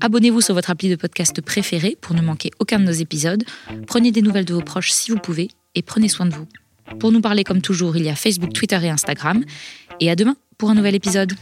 Abonnez-vous 0.00 0.40
sur 0.40 0.54
votre 0.54 0.70
appli 0.70 0.88
de 0.88 0.96
podcast 0.96 1.40
préféré 1.40 1.96
pour 2.00 2.14
ne 2.14 2.22
manquer 2.22 2.50
aucun 2.58 2.78
de 2.78 2.84
nos 2.84 2.92
épisodes. 2.92 3.44
Prenez 3.86 4.10
des 4.10 4.22
nouvelles 4.22 4.44
de 4.44 4.54
vos 4.54 4.62
proches 4.62 4.90
si 4.90 5.10
vous 5.10 5.18
pouvez 5.18 5.48
et 5.74 5.82
prenez 5.82 6.08
soin 6.08 6.26
de 6.26 6.34
vous. 6.34 6.46
Pour 6.98 7.12
nous 7.12 7.20
parler 7.20 7.44
comme 7.44 7.60
toujours, 7.60 7.96
il 7.96 8.04
y 8.04 8.08
a 8.08 8.16
Facebook, 8.16 8.52
Twitter 8.52 8.78
et 8.82 8.90
Instagram. 8.90 9.44
Et 10.00 10.10
à 10.10 10.16
demain 10.16 10.36
pour 10.58 10.70
un 10.70 10.74
nouvel 10.74 10.94
épisode. 10.94 11.34